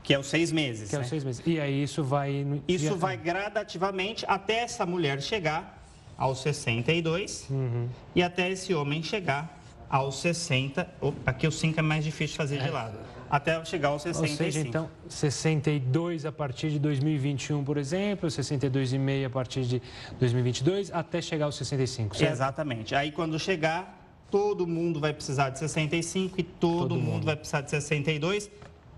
[0.03, 0.89] Que é os seis meses.
[0.89, 1.03] Que né?
[1.03, 1.43] é os seis meses.
[1.47, 2.47] E aí isso vai.
[2.67, 5.79] Isso vai gradativamente até essa mulher chegar
[6.17, 7.89] aos 62 uhum.
[8.15, 9.58] e até esse homem chegar
[9.89, 10.89] aos 60.
[11.25, 12.71] Aqui o 5 é mais difícil de fazer de é.
[12.71, 12.99] lado.
[13.31, 14.33] Até chegar aos 65.
[14.33, 19.83] Ou seja, então, 62 a partir de 2021, por exemplo, 62,5 a partir de
[20.19, 22.33] 2022, até chegar aos 65, certo?
[22.33, 22.95] Exatamente.
[22.95, 23.99] Aí, quando chegar,
[24.31, 28.51] todo mundo vai precisar de 65 e todo, todo mundo, mundo vai precisar de 62.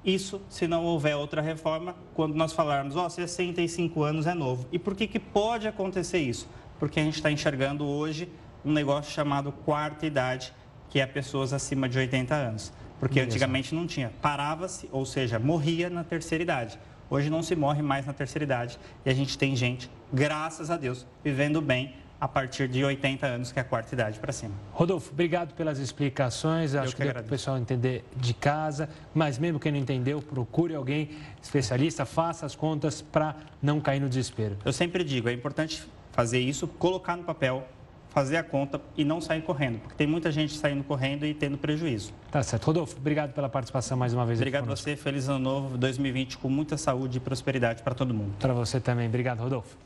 [0.05, 4.67] Isso se não houver outra reforma, quando nós falarmos, ó, oh, 65 anos é novo.
[4.73, 6.49] E por que, que pode acontecer isso?
[6.79, 8.29] Porque a gente está enxergando hoje
[8.65, 10.53] um negócio chamado quarta idade,
[10.91, 12.73] que é pessoas acima de 80 anos.
[12.99, 14.13] Porque antigamente não tinha.
[14.21, 16.79] Parava-se, ou seja, morria na terceira idade.
[17.09, 20.77] Hoje não se morre mais na terceira idade e a gente tem gente, graças a
[20.77, 24.55] Deus, vivendo bem a partir de 80 anos, que é a quarta idade para cima.
[24.73, 26.75] Rodolfo, obrigado pelas explicações.
[26.75, 28.91] Acho que, que para o pessoal entender de casa.
[29.15, 31.11] Mas mesmo quem não entendeu, procure alguém
[31.43, 34.59] especialista, faça as contas para não cair no desespero.
[34.65, 37.67] Eu sempre digo, é importante fazer isso, colocar no papel,
[38.11, 41.57] fazer a conta e não sair correndo, porque tem muita gente saindo correndo e tendo
[41.57, 42.13] prejuízo.
[42.31, 42.65] Tá certo.
[42.65, 44.39] Rodolfo, obrigado pela participação mais uma vez.
[44.39, 48.35] Obrigado a você, feliz ano novo 2020 com muita saúde e prosperidade para todo mundo.
[48.39, 49.07] Para você também.
[49.07, 49.77] Obrigado, Rodolfo.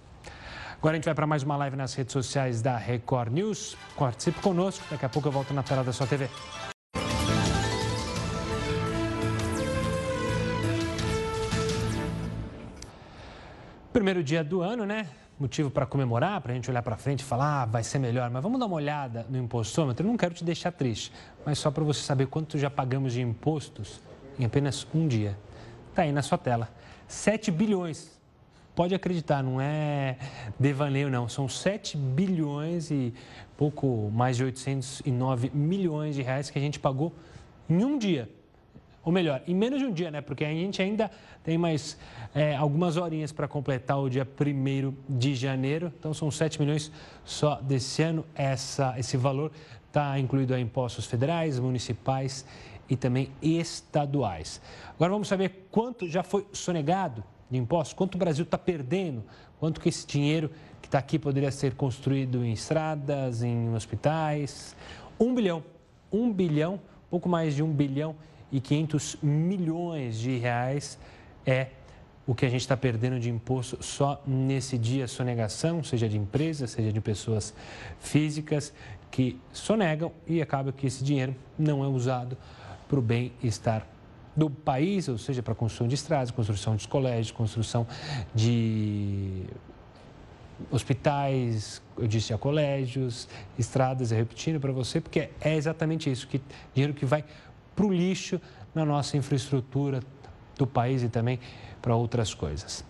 [0.79, 3.77] Agora a gente vai para mais uma live nas redes sociais da Record News.
[3.97, 6.29] Participe conosco, daqui a pouco eu volto na tela da sua TV.
[13.95, 15.07] Primeiro dia do ano, né?
[15.39, 18.31] Motivo para comemorar, para a gente olhar para frente e falar, ah, vai ser melhor.
[18.31, 20.07] Mas vamos dar uma olhada no impostômetro.
[20.07, 21.13] Eu não quero te deixar triste,
[21.45, 24.01] mas só para você saber quanto já pagamos de impostos
[24.39, 25.37] em apenas um dia.
[25.91, 26.69] Está aí na sua tela.
[27.09, 28.15] 7 bilhões
[28.75, 30.17] pode acreditar, não é
[30.59, 31.29] devaneio, não.
[31.29, 33.15] São 7 bilhões e
[33.57, 37.13] pouco mais de 809 milhões de reais que a gente pagou
[37.69, 38.29] em um dia.
[39.05, 40.21] Ou melhor, em menos de um dia, né?
[40.21, 41.11] Porque a gente ainda
[41.43, 41.99] tem mais
[42.35, 45.93] é, algumas horinhas para completar o dia 1 de janeiro.
[45.99, 46.91] Então, são 7 milhões
[47.25, 48.25] só desse ano.
[48.35, 49.53] Essa, esse valor
[49.87, 52.47] está incluído a impostos federais, municipais
[52.89, 54.61] e também estaduais.
[54.95, 59.23] Agora, vamos saber quanto já foi sonegado de impostos, quanto o Brasil está perdendo,
[59.61, 64.75] quanto que esse dinheiro que está aqui poderia ser construído em estradas, em hospitais.
[65.21, 65.63] Um bilhão,
[66.11, 68.17] um bilhão, pouco mais de um bilhão
[68.55, 70.97] e 500 milhões de reais
[71.45, 71.71] é
[72.25, 75.09] o que a gente está perdendo de imposto só nesse dia.
[75.09, 77.53] Sonegação, seja de empresas, seja de pessoas
[77.99, 78.73] físicas
[79.11, 82.39] que sonegam e acaba que esse dinheiro não é usado
[82.89, 83.85] para o bem-estar
[84.37, 87.85] do país, ou seja, para construção de estradas, construção de colégios, construção
[88.33, 89.47] de
[90.71, 96.41] hospitais, eu disse a colégios, estradas, eu repetindo para você, porque é exatamente isso, que
[96.73, 97.25] dinheiro que vai
[97.75, 98.41] para o lixo
[98.75, 100.01] na nossa infraestrutura
[100.57, 101.39] do país e também
[101.81, 102.85] para outras coisas.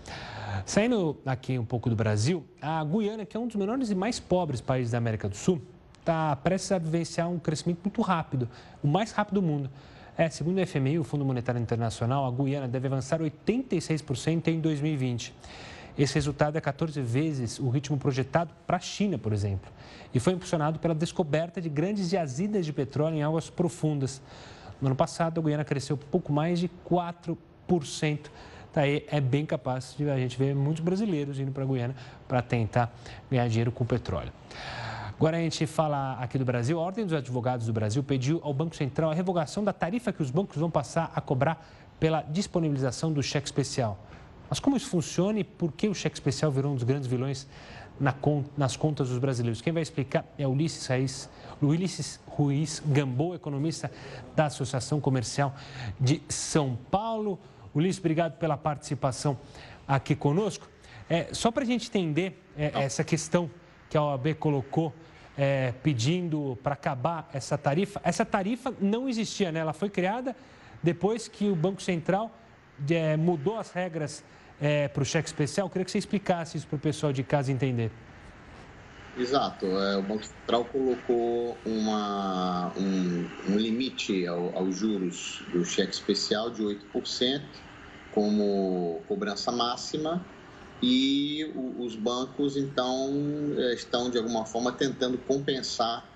[0.65, 4.21] Saindo aqui um pouco do Brasil, a Guiana, que é um dos menores e mais
[4.21, 5.61] pobres países da América do Sul,
[5.99, 8.49] está prestes a vivenciar um crescimento muito rápido,
[8.83, 9.71] o mais rápido do mundo.
[10.17, 15.35] É, segundo o FMI, o Fundo Monetário Internacional, a Guiana deve avançar 86% em 2020.
[15.99, 19.71] Esse resultado é 14 vezes o ritmo projetado para a China, por exemplo,
[20.13, 24.21] e foi impulsionado pela descoberta de grandes jazidas de petróleo em águas profundas.
[24.85, 27.39] No ano passado, a Guiana cresceu pouco mais de 4%.
[28.75, 31.97] Daí é bem capaz de a gente ver muitos brasileiros indo para a Guiana
[32.29, 32.95] para tentar
[33.31, 34.31] ganhar dinheiro com petróleo.
[35.09, 36.79] Agora a gente fala aqui do Brasil.
[36.79, 40.21] A Ordem dos Advogados do Brasil pediu ao Banco Central a revogação da tarifa que
[40.21, 41.67] os bancos vão passar a cobrar
[41.99, 43.99] pela disponibilização do cheque especial.
[44.51, 47.49] Mas como isso funciona e por que o cheque especial virou um dos grandes vilões
[48.57, 49.61] nas contas dos brasileiros?
[49.61, 51.31] Quem vai explicar é Ulisses Raiz,
[51.63, 53.91] Ulisses Ruiz Gambô, economista
[54.35, 55.55] da Associação Comercial
[56.01, 57.39] de São Paulo.
[57.75, 59.39] Ulisses, obrigado pela participação
[59.87, 60.69] aqui conosco.
[61.09, 63.51] É, só para a gente entender é, essa questão
[63.89, 64.93] que a OAB colocou
[65.37, 68.01] é, pedindo para acabar essa tarifa.
[68.05, 69.61] Essa tarifa não existia, né?
[69.61, 70.35] Ela foi criada
[70.83, 72.31] depois que o Banco Central
[72.91, 74.25] é, mudou as regras
[74.61, 75.67] é, para o cheque especial.
[75.67, 77.91] Eu queria que você explicasse isso para o pessoal de casa entender.
[79.17, 79.67] Exato.
[79.67, 86.51] É, o Banco Central colocou uma, um, um limite ao, aos juros do cheque especial
[86.51, 87.43] de 8%
[88.13, 90.25] como cobrança máxima
[90.83, 93.11] e os bancos então
[93.57, 96.07] eh, estão de alguma forma tentando compensar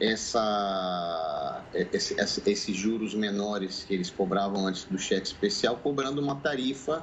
[0.00, 6.36] essa, eh, esse, esses juros menores que eles cobravam antes do cheque especial, cobrando uma
[6.36, 7.02] tarifa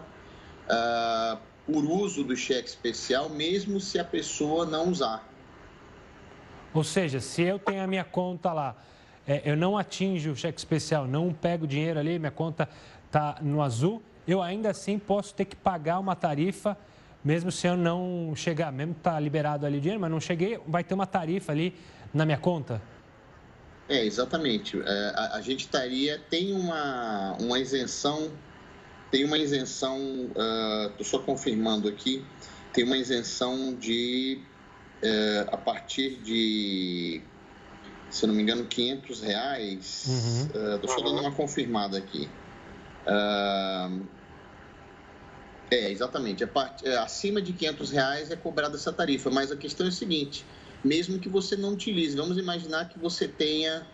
[0.67, 5.27] uh, por uso do cheque especial, mesmo se a pessoa não usar.
[6.73, 8.75] Ou seja, se eu tenho a minha conta lá,
[9.27, 12.67] é, eu não atinjo o cheque especial, não pego dinheiro ali, minha conta
[13.05, 16.77] está no azul, eu ainda assim posso ter que pagar uma tarifa
[17.23, 20.83] mesmo se eu não chegar, mesmo tá liberado ali o dinheiro, mas não cheguei, vai
[20.83, 21.73] ter uma tarifa ali
[22.13, 22.81] na minha conta?
[23.87, 24.81] É, exatamente.
[24.81, 28.29] É, a, a, gente estaria, tem uma, uma isenção,
[29.13, 29.99] tem uma isenção,
[30.89, 32.25] estou uh, só confirmando aqui,
[32.73, 34.39] tem uma isenção de,
[35.03, 37.21] uh, a partir de,
[38.09, 40.79] se não me engano, 500 reais, estou uhum.
[40.83, 42.27] uh, só dando uma confirmada aqui.
[43.05, 44.01] Uh,
[45.69, 46.43] é, exatamente.
[46.43, 46.83] A part...
[46.83, 50.43] É, acima de 500 reais é cobrada essa tarifa, mas a questão é a seguinte:
[50.83, 53.85] mesmo que você não utilize, vamos imaginar que você tenha,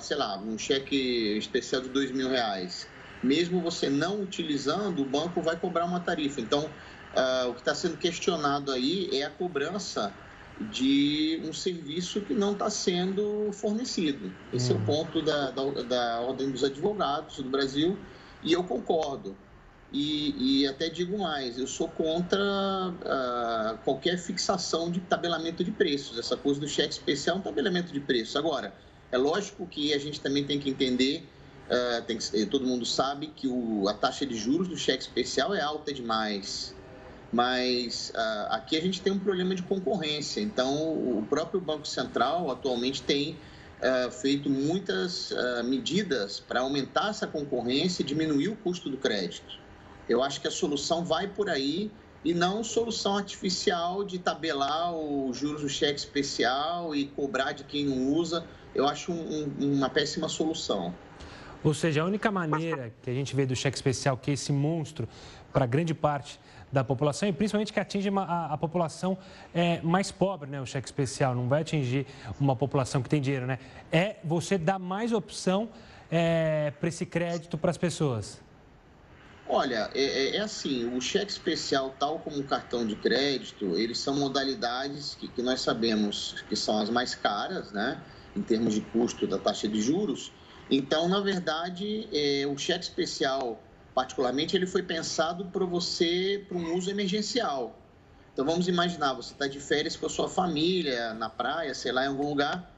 [0.00, 2.93] sei lá, um cheque especial de dois mil reais.
[3.24, 6.40] Mesmo você não utilizando, o banco vai cobrar uma tarifa.
[6.40, 10.12] Então, uh, o que está sendo questionado aí é a cobrança
[10.70, 14.32] de um serviço que não está sendo fornecido.
[14.52, 14.76] Esse hum.
[14.76, 14.84] é o hum.
[14.84, 17.98] ponto da, da, da Ordem dos Advogados do Brasil
[18.42, 19.36] e eu concordo.
[19.92, 26.18] E, e, até digo mais, eu sou contra uh, qualquer fixação de tabelamento de preços.
[26.18, 28.34] Essa coisa do cheque especial é um tabelamento de preços.
[28.34, 28.74] Agora,
[29.12, 31.24] é lógico que a gente também tem que entender,
[31.68, 35.54] uh, tem que, todo mundo sabe que o, a taxa de juros do cheque especial
[35.54, 36.74] é alta demais.
[37.32, 40.40] Mas uh, aqui a gente tem um problema de concorrência.
[40.40, 43.36] Então, o próprio Banco Central atualmente tem
[44.22, 45.30] feito muitas
[45.66, 49.58] medidas para aumentar essa concorrência e diminuir o custo do crédito.
[50.08, 51.90] Eu acho que a solução vai por aí
[52.24, 57.84] e não solução artificial de tabelar os juros do cheque especial e cobrar de quem
[57.84, 58.46] não usa.
[58.74, 60.94] Eu acho um, uma péssima solução.
[61.64, 64.52] Ou seja, a única maneira que a gente vê do cheque especial que é esse
[64.52, 65.08] monstro
[65.50, 66.38] para grande parte
[66.70, 69.16] da população e principalmente que atinge a, a população
[69.54, 70.60] é, mais pobre, né?
[70.60, 72.06] O cheque especial não vai atingir
[72.38, 73.58] uma população que tem dinheiro, né?
[73.90, 75.70] É você dar mais opção
[76.10, 78.42] é, para esse crédito para as pessoas.
[79.48, 83.98] Olha, é, é, é, assim, o cheque especial, tal como o cartão de crédito, eles
[83.98, 88.00] são modalidades que, que nós sabemos que são as mais caras, né,
[88.34, 90.32] em termos de custo da taxa de juros.
[90.70, 93.62] Então, na verdade, é, o cheque especial,
[93.94, 97.80] particularmente, ele foi pensado para você, para um uso emergencial.
[98.32, 102.04] Então, vamos imaginar, você está de férias com a sua família, na praia, sei lá,
[102.04, 102.74] em algum lugar,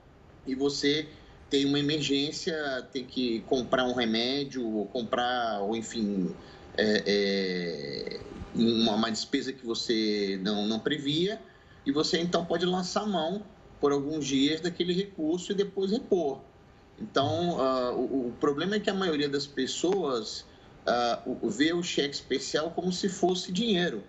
[0.47, 1.09] e você
[1.49, 2.55] tem uma emergência,
[2.93, 6.37] tem que comprar um remédio, ou comprar, ou enfim,
[6.77, 11.41] é, é, uma, uma, despesa que você não, não previa
[11.85, 13.47] e você então pode lançar mão
[13.81, 16.56] por alguns dias daquele recurso e depois repor.
[16.99, 20.47] Então, uh, o, o, problema é que a maioria das pessoas
[20.87, 24.03] uh, vê o cheque especial como se fosse dinheiro.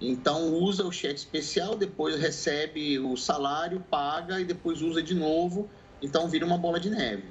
[0.00, 5.68] Então, usa o cheque especial, depois recebe o salário, paga e depois usa de novo.
[6.00, 7.24] Então, vira uma bola de neve.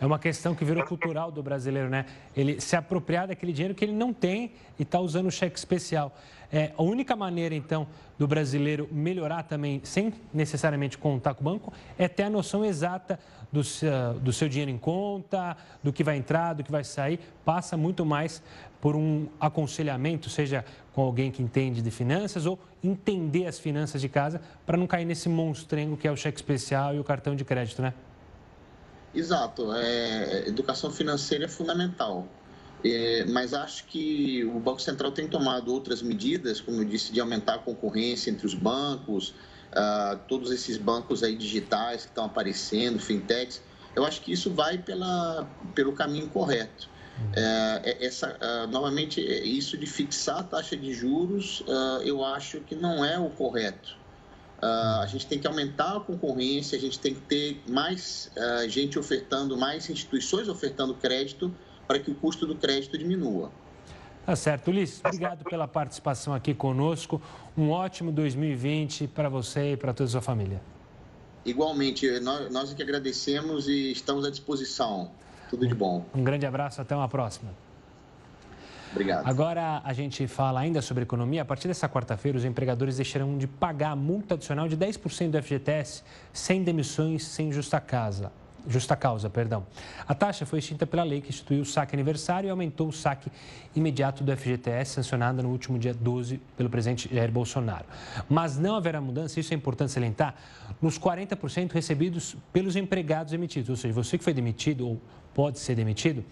[0.00, 2.06] É uma questão que virou cultural do brasileiro, né?
[2.36, 6.14] Ele se apropriar daquele dinheiro que ele não tem e está usando o cheque especial.
[6.52, 7.86] É, a única maneira, então,
[8.16, 13.18] do brasileiro melhorar também, sem necessariamente contar com o banco, é ter a noção exata
[13.52, 17.20] do seu, do seu dinheiro em conta, do que vai entrar, do que vai sair.
[17.44, 18.42] Passa muito mais
[18.80, 24.08] por um aconselhamento, seja com alguém que entende de finanças ou entender as finanças de
[24.08, 27.44] casa, para não cair nesse monstrengo que é o cheque especial e o cartão de
[27.44, 27.92] crédito, né?
[29.18, 29.72] Exato.
[29.74, 32.28] É, educação financeira é fundamental.
[32.84, 37.20] É, mas acho que o Banco Central tem tomado outras medidas, como eu disse, de
[37.20, 39.30] aumentar a concorrência entre os bancos,
[39.72, 43.60] uh, todos esses bancos aí digitais que estão aparecendo, fintechs.
[43.96, 46.88] Eu acho que isso vai pela, pelo caminho correto.
[47.32, 52.60] É, é essa, uh, novamente, isso de fixar a taxa de juros, uh, eu acho
[52.60, 53.97] que não é o correto.
[54.58, 58.68] Uh, a gente tem que aumentar a concorrência, a gente tem que ter mais uh,
[58.68, 61.54] gente ofertando, mais instituições ofertando crédito
[61.86, 63.52] para que o custo do crédito diminua.
[64.26, 64.68] Tá certo.
[64.68, 67.22] Ulisses, obrigado pela participação aqui conosco.
[67.56, 70.60] Um ótimo 2020 para você e para toda a sua família.
[71.46, 75.10] Igualmente, nós, nós é que agradecemos e estamos à disposição.
[75.48, 76.04] Tudo de bom.
[76.14, 77.50] Um grande abraço, até uma próxima.
[78.92, 79.26] Obrigado.
[79.26, 81.42] Agora a gente fala ainda sobre economia.
[81.42, 86.02] A partir dessa quarta-feira, os empregadores deixarão de pagar multa adicional de 10% do FGTS
[86.32, 88.32] sem demissões, sem justa causa.
[88.66, 89.66] Justa causa, perdão.
[90.06, 93.30] A taxa foi extinta pela lei que instituiu o saque aniversário e aumentou o saque
[93.74, 97.86] imediato do FGTS, sancionada no último dia 12 pelo presidente Jair Bolsonaro.
[98.28, 100.34] Mas não haverá mudança, isso é importante salientar,
[100.82, 103.70] nos 40% recebidos pelos empregados demitidos.
[103.70, 105.00] Ou seja, você que foi demitido ou
[105.32, 106.22] pode ser demitido,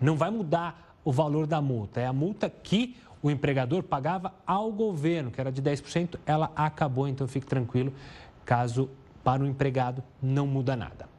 [0.00, 2.00] não vai mudar o valor da multa.
[2.00, 7.08] É a multa que o empregador pagava ao governo, que era de 10%, ela acabou,
[7.08, 7.92] então fique tranquilo,
[8.44, 8.88] caso
[9.22, 11.13] para o empregado não muda nada.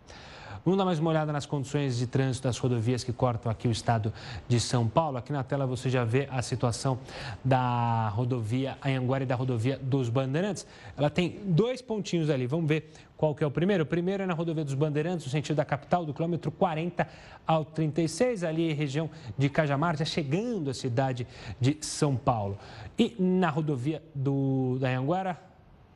[0.65, 3.71] Vamos dar mais uma olhada nas condições de trânsito das rodovias que cortam aqui o
[3.71, 4.11] estado
[4.47, 5.15] de São Paulo.
[5.15, 6.97] Aqui na tela você já vê a situação
[7.43, 10.65] da rodovia Anhanguera e da rodovia dos Bandeirantes.
[10.97, 12.47] Ela tem dois pontinhos ali.
[12.47, 13.83] Vamos ver qual que é o primeiro.
[13.83, 17.07] O primeiro é na rodovia dos Bandeirantes, no sentido da capital, do quilômetro 40
[17.45, 19.07] ao 36, ali região
[19.37, 21.27] de Cajamar, já chegando à cidade
[21.61, 22.57] de São Paulo.
[22.97, 25.39] E na rodovia do, da Anhanguera,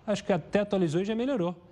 [0.05, 1.68] acho que até atualizou e já melhorou.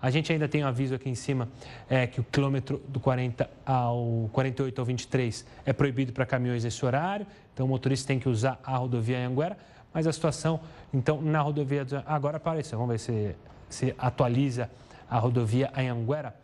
[0.00, 1.48] A gente ainda tem um aviso aqui em cima
[1.88, 6.84] é, que o quilômetro do 40 ao 48 ao 23 é proibido para caminhões nesse
[6.84, 9.58] horário, então o motorista tem que usar a rodovia Anhanguera,
[9.92, 10.60] mas a situação,
[10.94, 12.78] então, na rodovia agora apareceu.
[12.78, 13.36] Vamos ver se,
[13.68, 14.70] se atualiza
[15.10, 16.34] a rodovia Anhanguera,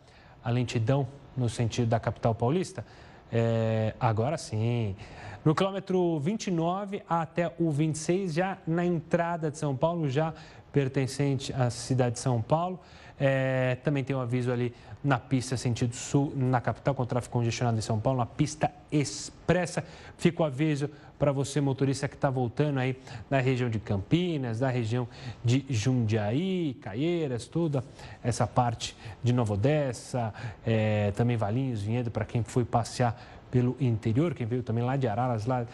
[0.43, 2.85] a lentidão no sentido da capital paulista.
[3.31, 4.95] É, agora sim.
[5.43, 10.33] No quilômetro 29 até o 26, já na entrada de São Paulo, já
[10.71, 12.79] pertencente à cidade de São Paulo.
[13.19, 17.77] É, também tem um aviso ali na pista sentido sul, na capital, com tráfego congestionado
[17.77, 19.83] em São Paulo, na pista expressa.
[20.17, 22.97] Fica o aviso para você, motorista que está voltando aí
[23.29, 25.07] da região de Campinas, da região
[25.43, 27.83] de Jundiaí, Caieiras, toda
[28.23, 30.33] essa parte de Nova Odessa,
[30.65, 33.15] é, também Valinhos, Vinhedo, para quem foi passear
[33.49, 35.65] pelo interior, quem veio também lá de Araras, lá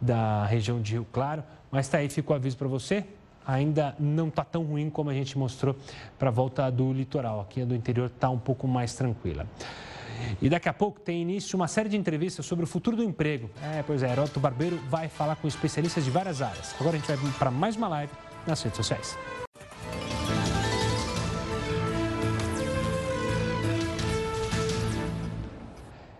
[0.00, 1.44] da região de Rio Claro.
[1.70, 3.04] Mas está aí, fica o aviso para você
[3.50, 5.76] ainda não está tão ruim como a gente mostrou
[6.18, 7.40] para a volta do litoral.
[7.40, 9.46] Aqui do interior está um pouco mais tranquila.
[10.40, 13.50] E daqui a pouco tem início uma série de entrevistas sobre o futuro do emprego.
[13.62, 16.74] É, pois é, Heródoto Barbeiro vai falar com especialistas de várias áreas.
[16.78, 18.12] Agora a gente vai para mais uma live
[18.46, 19.18] nas redes sociais.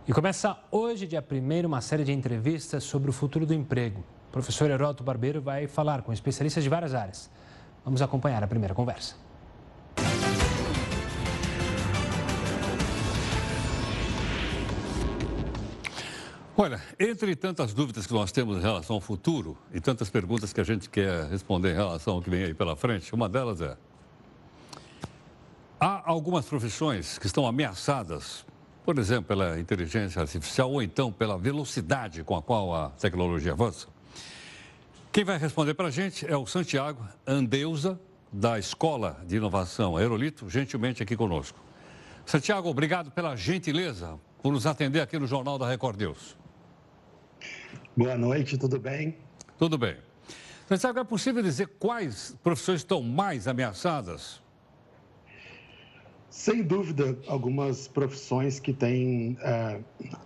[0.09, 4.03] E começa hoje, dia 1 uma série de entrevistas sobre o futuro do emprego.
[4.31, 7.29] O professor Heródoto Barbeiro vai falar com especialistas de várias áreas.
[7.85, 9.17] Vamos acompanhar a primeira conversa.
[16.57, 20.61] Olha, entre tantas dúvidas que nós temos em relação ao futuro e tantas perguntas que
[20.61, 23.77] a gente quer responder em relação ao que vem aí pela frente, uma delas é:
[25.81, 28.47] há algumas profissões que estão ameaçadas,
[28.85, 33.89] por exemplo, pela inteligência artificial ou então pela velocidade com a qual a tecnologia avança?
[35.13, 37.99] Quem vai responder para a gente é o Santiago Andeusa,
[38.33, 41.59] da Escola de Inovação Aerolito, gentilmente aqui conosco.
[42.25, 46.39] Santiago, obrigado pela gentileza por nos atender aqui no Jornal da Record News.
[47.97, 49.17] Boa noite, tudo bem?
[49.59, 49.97] Tudo bem.
[50.69, 54.41] Santiago, é possível dizer quais profissões estão mais ameaçadas?
[56.31, 59.81] Sem dúvida, algumas profissões que têm é,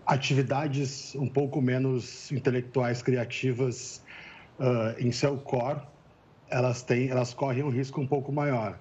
[0.04, 4.03] atividades um pouco menos intelectuais, criativas
[4.58, 5.80] uh, em seu core,
[6.50, 8.78] elas, têm, elas correm um risco um pouco maior.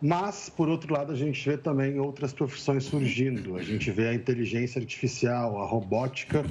[0.00, 3.56] Mas, por outro lado, a gente vê também outras profissões surgindo.
[3.56, 6.44] A gente vê a inteligência artificial, a robótica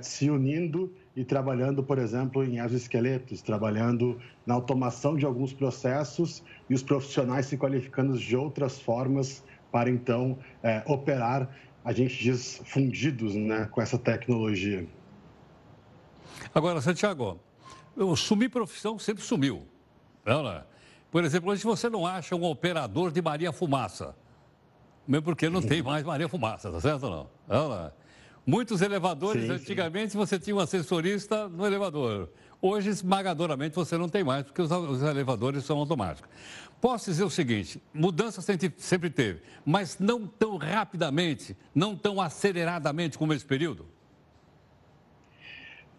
[0.00, 6.74] se unindo e trabalhando, por exemplo, em exoesqueletos, trabalhando na automação de alguns processos e
[6.74, 10.38] os profissionais se qualificando de outras formas para, então,
[10.86, 11.54] operar,
[11.84, 14.86] a gente diz, fundidos né, com essa tecnologia.
[16.54, 17.38] Agora, Santiago,
[18.02, 19.66] eu sumi profissão sempre sumiu.
[20.24, 20.64] Não, é?
[21.10, 24.14] Por exemplo, hoje você não acha um operador de Maria Fumaça.
[25.06, 27.30] Mesmo porque não tem mais Maria Fumaça, tá certo ou não?
[27.48, 27.92] não é?
[28.46, 30.18] Muitos elevadores, sim, antigamente sim.
[30.18, 32.30] você tinha um assessorista no elevador.
[32.62, 36.30] Hoje, esmagadoramente, você não tem mais, porque os, os elevadores são automáticos.
[36.80, 38.40] Posso dizer o seguinte: mudança
[38.78, 43.86] sempre teve, mas não tão rapidamente, não tão aceleradamente como esse período?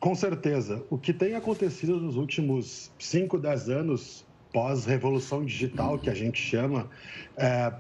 [0.02, 0.84] Com certeza.
[0.90, 6.90] O que tem acontecido nos últimos 5, 10 anos, pós-revolução digital, que a gente chama,
[7.38, 7.72] é,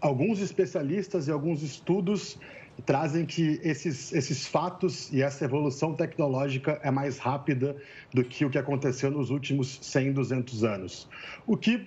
[0.00, 2.36] alguns especialistas e alguns estudos
[2.84, 7.76] trazem que esses, esses fatos e essa evolução tecnológica é mais rápida
[8.12, 11.08] do que o que aconteceu nos últimos 100, 200 anos.
[11.46, 11.86] O que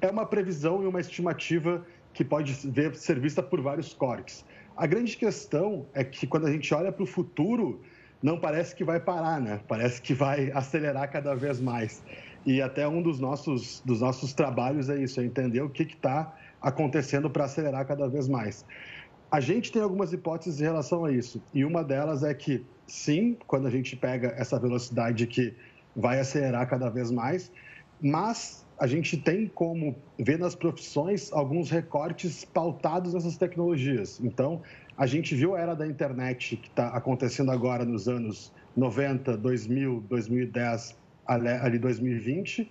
[0.00, 1.84] é uma previsão e uma estimativa
[2.14, 2.54] que pode
[2.94, 4.44] ser vista por vários cortes.
[4.76, 7.82] A grande questão é que quando a gente olha para o futuro,
[8.22, 9.60] não parece que vai parar, né?
[9.66, 12.02] Parece que vai acelerar cada vez mais.
[12.44, 16.34] E até um dos nossos, dos nossos trabalhos é isso, é entender o que está
[16.60, 18.64] acontecendo para acelerar cada vez mais.
[19.30, 21.42] A gente tem algumas hipóteses em relação a isso.
[21.54, 25.54] E uma delas é que, sim, quando a gente pega essa velocidade que
[25.94, 27.50] vai acelerar cada vez mais,
[28.02, 34.18] mas a gente tem como ver nas profissões alguns recortes pautados nessas tecnologias.
[34.20, 34.62] Então,
[35.00, 40.04] a gente viu a era da internet que está acontecendo agora nos anos 90, 2000,
[40.06, 40.94] 2010,
[41.26, 42.70] ali 2020.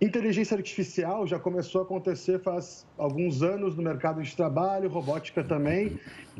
[0.00, 5.98] Inteligência artificial já começou a acontecer faz alguns anos no mercado de trabalho, robótica também,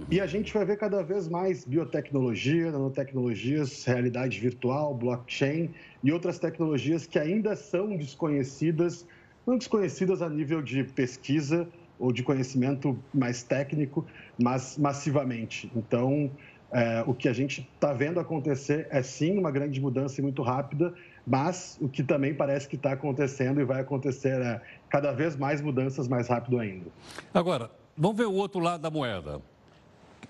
[0.08, 5.70] e a gente vai ver cada vez mais biotecnologia, nanotecnologias, realidade virtual, blockchain
[6.04, 9.04] e outras tecnologias que ainda são desconhecidas,
[9.44, 11.68] não desconhecidas a nível de pesquisa,
[12.00, 14.06] ou de conhecimento mais técnico,
[14.42, 15.70] mas massivamente.
[15.76, 16.30] Então,
[16.72, 20.42] é, o que a gente está vendo acontecer é sim uma grande mudança e muito
[20.42, 20.94] rápida,
[21.26, 25.60] mas o que também parece que está acontecendo e vai acontecer é cada vez mais
[25.60, 26.86] mudanças mais rápido ainda.
[27.34, 29.40] Agora, vamos ver o outro lado da moeda.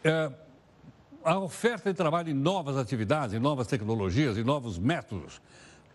[0.03, 0.33] É,
[1.23, 5.41] a oferta de trabalho em novas atividades, em novas tecnologias, em novos métodos,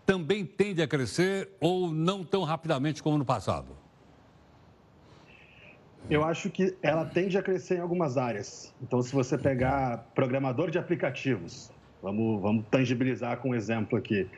[0.06, 3.85] também tende a crescer ou não tão rapidamente como no passado?
[6.08, 8.74] Eu acho que ela tende a crescer em algumas áreas.
[8.82, 11.70] Então, se você pegar programador de aplicativos,
[12.02, 14.28] vamos, vamos tangibilizar com um exemplo aqui.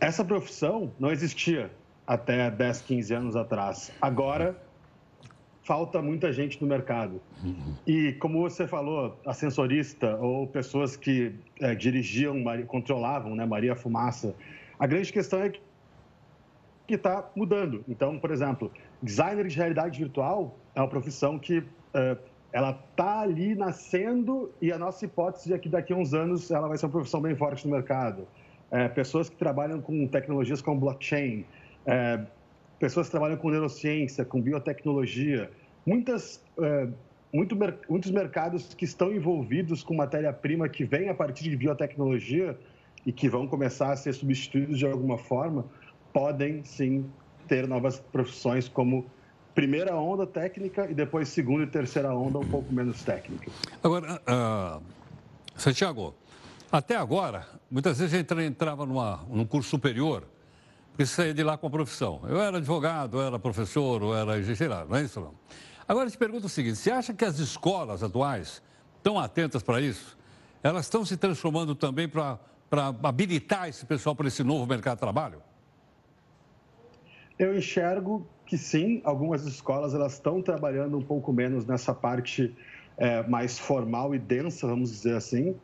[0.00, 1.70] Essa profissão não existia
[2.06, 3.92] até 10, 15 anos atrás.
[4.00, 4.56] Agora,
[5.62, 7.20] falta muita gente no mercado.
[7.86, 14.34] E, como você falou, ascensorista ou pessoas que é, dirigiam, controlavam né, Maria Fumaça,
[14.78, 15.52] a grande questão é
[16.86, 17.84] que está mudando.
[17.88, 18.70] Então, por exemplo,
[19.02, 22.18] designer de realidade virtual é uma profissão que uh,
[22.54, 26.68] ela está ali nascendo e a nossa hipótese é que daqui a uns anos ela
[26.68, 28.28] vai ser uma profissão bem forte no mercado.
[28.70, 31.44] É, pessoas que trabalham com tecnologias como blockchain,
[31.84, 32.20] é,
[32.78, 35.50] pessoas que trabalham com neurociência, com biotecnologia,
[35.84, 36.88] muitas, é,
[37.32, 37.56] muito,
[37.88, 42.56] muitos mercados que estão envolvidos com matéria-prima que vem a partir de biotecnologia
[43.04, 45.64] e que vão começar a ser substituídos de alguma forma,
[46.12, 47.04] podem sim
[47.48, 49.06] ter novas profissões como
[49.54, 53.50] primeira onda técnica e depois segunda e terceira onda um pouco menos técnica.
[53.82, 54.82] Agora, uh,
[55.56, 56.14] Santiago,
[56.70, 60.24] até agora, muitas vezes a gente entrava numa, num curso superior
[60.98, 62.20] e saía de lá com a profissão.
[62.28, 65.34] Eu era advogado, eu era professor, eu era engenheiro, não é isso não?
[65.86, 68.62] Agora, eu te pergunto o seguinte, você acha que as escolas atuais
[68.96, 70.16] estão atentas para isso?
[70.62, 72.38] Elas estão se transformando também para
[73.02, 75.42] habilitar esse pessoal para esse novo mercado de trabalho?
[77.38, 82.54] Eu enxergo que sim, algumas escolas elas estão trabalhando um pouco menos nessa parte
[82.96, 85.54] é, mais formal e densa, vamos dizer assim.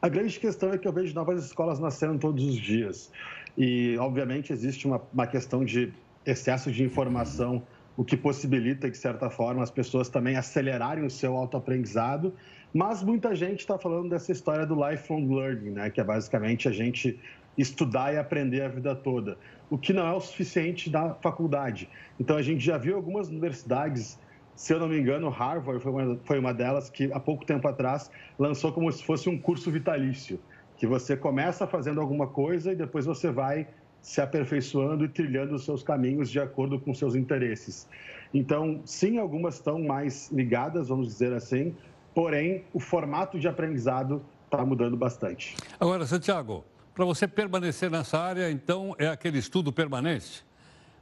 [0.00, 3.10] A grande questão é que eu vejo novas escolas nascendo todos os dias.
[3.56, 5.92] E, obviamente, existe uma, uma questão de
[6.24, 7.62] excesso de informação,
[7.96, 12.32] o que possibilita, de certa forma, as pessoas também acelerarem o seu autoaprendizado.
[12.72, 15.90] Mas muita gente está falando dessa história do lifelong learning, né?
[15.90, 17.18] que é basicamente a gente
[17.56, 19.36] estudar e aprender a vida toda
[19.70, 21.88] o que não é o suficiente da faculdade.
[22.18, 24.18] Então, a gente já viu algumas universidades,
[24.54, 27.66] se eu não me engano, Harvard foi uma, foi uma delas que, há pouco tempo
[27.68, 30.40] atrás, lançou como se fosse um curso vitalício,
[30.76, 33.66] que você começa fazendo alguma coisa e depois você vai
[34.00, 37.88] se aperfeiçoando e trilhando os seus caminhos de acordo com seus interesses.
[38.32, 41.74] Então, sim, algumas estão mais ligadas, vamos dizer assim,
[42.14, 45.56] porém, o formato de aprendizado está mudando bastante.
[45.78, 46.64] Agora, Santiago,
[46.98, 50.44] para você permanecer nessa área, então, é aquele estudo permanente?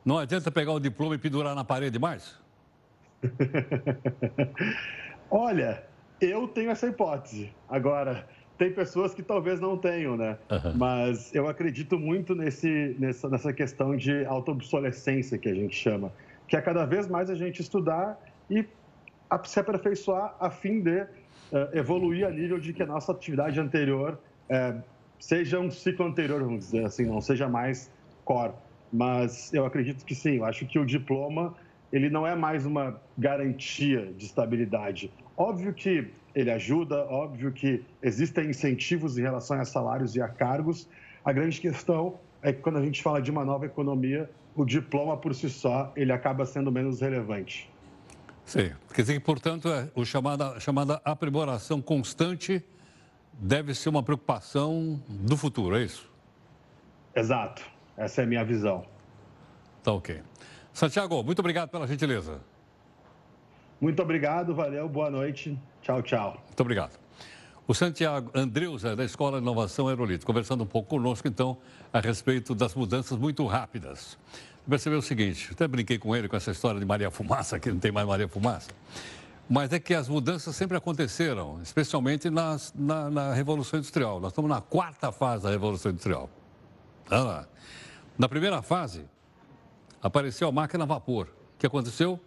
[0.05, 2.39] Não adianta pegar o diploma e pendurar na parede mais?
[5.31, 5.83] Olha,
[6.21, 7.51] eu tenho essa hipótese.
[7.67, 8.29] Agora,
[8.59, 10.37] tem pessoas que talvez não tenham, né?
[10.51, 10.77] Uhum.
[10.77, 16.13] Mas eu acredito muito nesse, nessa, nessa questão de auto-obsolescência que a gente chama,
[16.47, 18.21] que é cada vez mais a gente estudar
[18.51, 18.67] e
[19.45, 21.07] se aperfeiçoar a fim de uh,
[21.73, 24.21] evoluir a nível de que a nossa atividade anterior
[24.51, 27.91] uh, seja um ciclo anterior, vamos dizer assim, não seja mais
[28.25, 28.53] core.
[28.93, 31.55] Mas eu acredito que sim, eu acho que o diploma
[31.93, 35.11] ele não é mais uma garantia de estabilidade.
[35.37, 40.89] Óbvio que ele ajuda, óbvio que existem incentivos em relação a salários e a cargos.
[41.25, 45.17] A grande questão é que quando a gente fala de uma nova economia, o diploma
[45.17, 47.71] por si só ele acaba sendo menos relevante.
[48.45, 52.63] Sim, quer dizer que, portanto, é o chamada, chamada aprimoração constante
[53.39, 56.11] deve ser uma preocupação do futuro, é isso?
[57.15, 57.63] Exato.
[57.97, 58.85] Essa é a minha visão.
[59.83, 60.21] Tá ok.
[60.73, 62.41] Santiago, muito obrigado pela gentileza.
[63.81, 65.59] Muito obrigado, valeu, boa noite.
[65.83, 66.43] Tchau, tchau.
[66.47, 66.99] Muito obrigado.
[67.69, 71.59] O Santiago Andreus é da Escola de Inovação Aerolito, conversando um pouco conosco, então,
[71.93, 74.19] a respeito das mudanças muito rápidas.
[74.69, 77.79] Percebeu o seguinte, até brinquei com ele com essa história de Maria Fumaça, que não
[77.79, 78.71] tem mais Maria Fumaça.
[79.49, 84.19] Mas é que as mudanças sempre aconteceram, especialmente nas, na, na, Revolução Industrial.
[84.19, 86.29] Nós estamos na quarta fase da Revolução Industrial.
[87.09, 87.47] Ah,
[88.19, 89.05] na primeira fase,
[90.03, 91.29] apareceu a máquina a vapor.
[91.55, 92.19] O que aconteceu?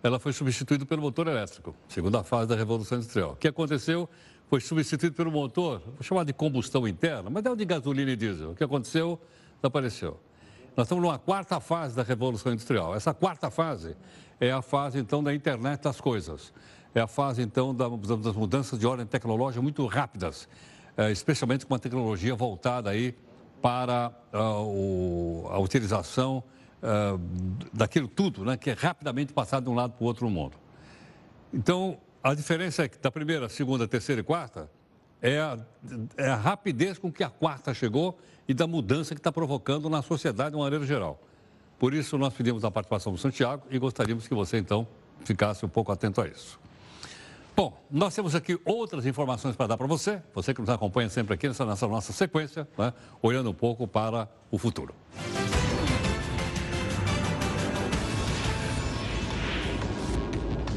[0.00, 3.32] Ela foi substituída pelo motor elétrico, segunda fase da Revolução Industrial.
[3.32, 4.08] O que aconteceu?
[4.48, 8.16] Foi substituído pelo motor, vou chamar de combustão interna, mas é o de gasolina e
[8.16, 8.50] diesel.
[8.50, 9.18] O que aconteceu?
[9.56, 10.20] Desapareceu.
[10.76, 12.94] Nós estamos numa quarta fase da Revolução Industrial.
[12.94, 13.96] Essa quarta fase
[14.40, 16.52] é a fase, então, da internet das coisas.
[16.94, 20.48] É a fase, então, das mudanças de ordem tecnológica muito rápidas,
[20.96, 23.16] é, especialmente com uma tecnologia voltada aí
[23.60, 26.44] para uh, a utilização
[26.82, 27.18] uh,
[27.72, 30.56] daquilo tudo, né, que é rapidamente passado de um lado para o outro mundo.
[31.52, 34.70] Então, a diferença é que da primeira, segunda, terceira e quarta
[35.22, 35.58] é a,
[36.18, 40.02] é a rapidez com que a quarta chegou e da mudança que está provocando na
[40.02, 41.18] sociedade de uma maneira geral.
[41.84, 44.88] Por isso, nós pedimos a participação do Santiago e gostaríamos que você, então,
[45.22, 46.58] ficasse um pouco atento a isso.
[47.54, 51.34] Bom, nós temos aqui outras informações para dar para você, você que nos acompanha sempre
[51.34, 54.94] aqui nessa, nessa nossa sequência, né, olhando um pouco para o futuro.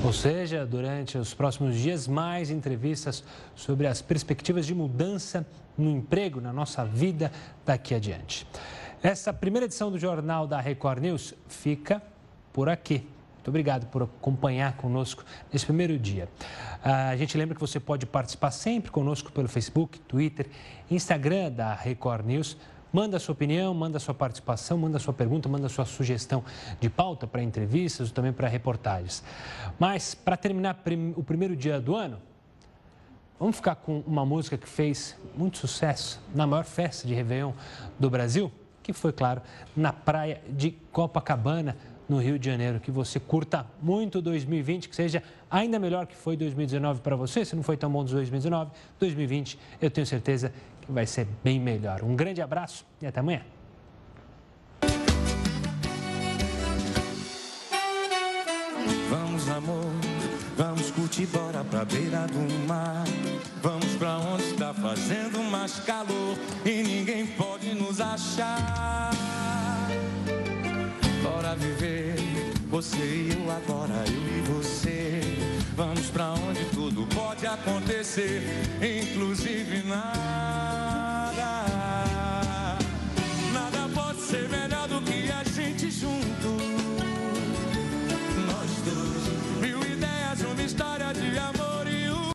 [0.03, 3.24] Ou seja, durante os próximos dias, mais entrevistas
[3.55, 5.47] sobre as perspectivas de mudança
[5.78, 7.32] no emprego, na nossa vida
[7.66, 8.45] daqui adiante.
[9.04, 12.02] Essa primeira edição do Jornal da Record News fica
[12.52, 13.06] por aqui.
[13.36, 15.24] Muito obrigado por acompanhar conosco
[15.54, 16.28] nesse primeiro dia.
[16.84, 20.48] A gente lembra que você pode participar sempre conosco pelo Facebook, Twitter,
[20.89, 22.58] Instagram da Record News.
[22.91, 26.43] Manda sua opinião, manda sua participação, manda sua pergunta, manda sua sugestão
[26.80, 29.24] de pauta para entrevistas ou também para reportagens.
[29.78, 30.76] Mas, para terminar
[31.16, 32.18] o primeiro dia do ano,
[33.39, 37.54] vamos ficar com uma música que fez muito sucesso na maior festa de Réveillon
[38.00, 38.52] do Brasil,
[38.88, 39.41] que foi, claro,
[39.75, 41.75] na praia de Copacabana,
[42.07, 42.79] no Rio de Janeiro.
[42.79, 45.21] Que você curta muito 2020, que seja
[45.51, 47.43] ainda melhor que foi 2019 para você.
[47.43, 52.01] Se não foi tão bom 2019, 2020 eu tenho certeza que vai ser bem melhor.
[52.01, 53.41] Um grande abraço e até amanhã.
[59.09, 59.83] Vamos, amor,
[61.18, 63.03] curtir, bora pra beira do mar.
[63.61, 69.11] Vamos pra onde está fazendo mais calor e ninguém pode nos achar
[71.24, 72.15] bora viver.
[72.70, 75.22] Você e eu agora, eu e você.
[75.76, 78.43] Vamos pra onde tudo pode acontecer,
[78.82, 81.66] inclusive nada.